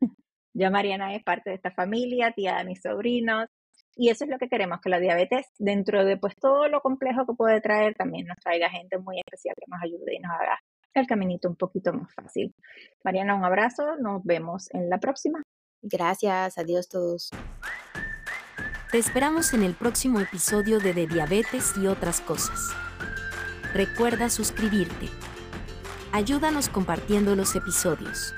ya 0.54 0.70
Mariana 0.70 1.14
es 1.14 1.22
parte 1.22 1.50
de 1.50 1.56
esta 1.56 1.70
familia, 1.70 2.32
tía 2.32 2.58
de 2.58 2.64
mis 2.64 2.80
sobrinos, 2.82 3.48
y 3.94 4.10
eso 4.10 4.24
es 4.24 4.30
lo 4.30 4.38
que 4.38 4.48
queremos, 4.48 4.80
que 4.82 4.90
la 4.90 5.00
diabetes, 5.00 5.46
dentro 5.58 6.04
de 6.04 6.18
pues 6.18 6.34
todo 6.36 6.68
lo 6.68 6.80
complejo 6.80 7.24
que 7.26 7.32
puede 7.32 7.60
traer, 7.62 7.94
también 7.94 8.26
nos 8.26 8.36
traiga 8.38 8.68
gente 8.68 8.98
muy 8.98 9.18
especial 9.18 9.54
que 9.56 9.64
nos 9.68 9.82
ayude 9.82 10.14
y 10.14 10.18
nos 10.18 10.32
haga 10.32 10.58
el 10.92 11.06
caminito 11.06 11.48
un 11.48 11.56
poquito 11.56 11.92
más 11.92 12.12
fácil. 12.14 12.54
Mariana, 13.04 13.34
un 13.34 13.44
abrazo, 13.44 13.96
nos 13.96 14.22
vemos 14.24 14.68
en 14.74 14.90
la 14.90 14.98
próxima. 14.98 15.42
Gracias, 15.82 16.58
adiós 16.58 16.88
todos. 16.88 17.30
Te 18.90 18.98
esperamos 18.98 19.52
en 19.54 19.62
el 19.62 19.74
próximo 19.74 20.20
episodio 20.20 20.78
de 20.78 20.92
De 20.92 21.06
Diabetes 21.06 21.76
y 21.76 21.86
otras 21.86 22.20
cosas. 22.20 22.74
Recuerda 23.76 24.30
suscribirte. 24.30 25.10
Ayúdanos 26.10 26.70
compartiendo 26.70 27.36
los 27.36 27.54
episodios. 27.56 28.32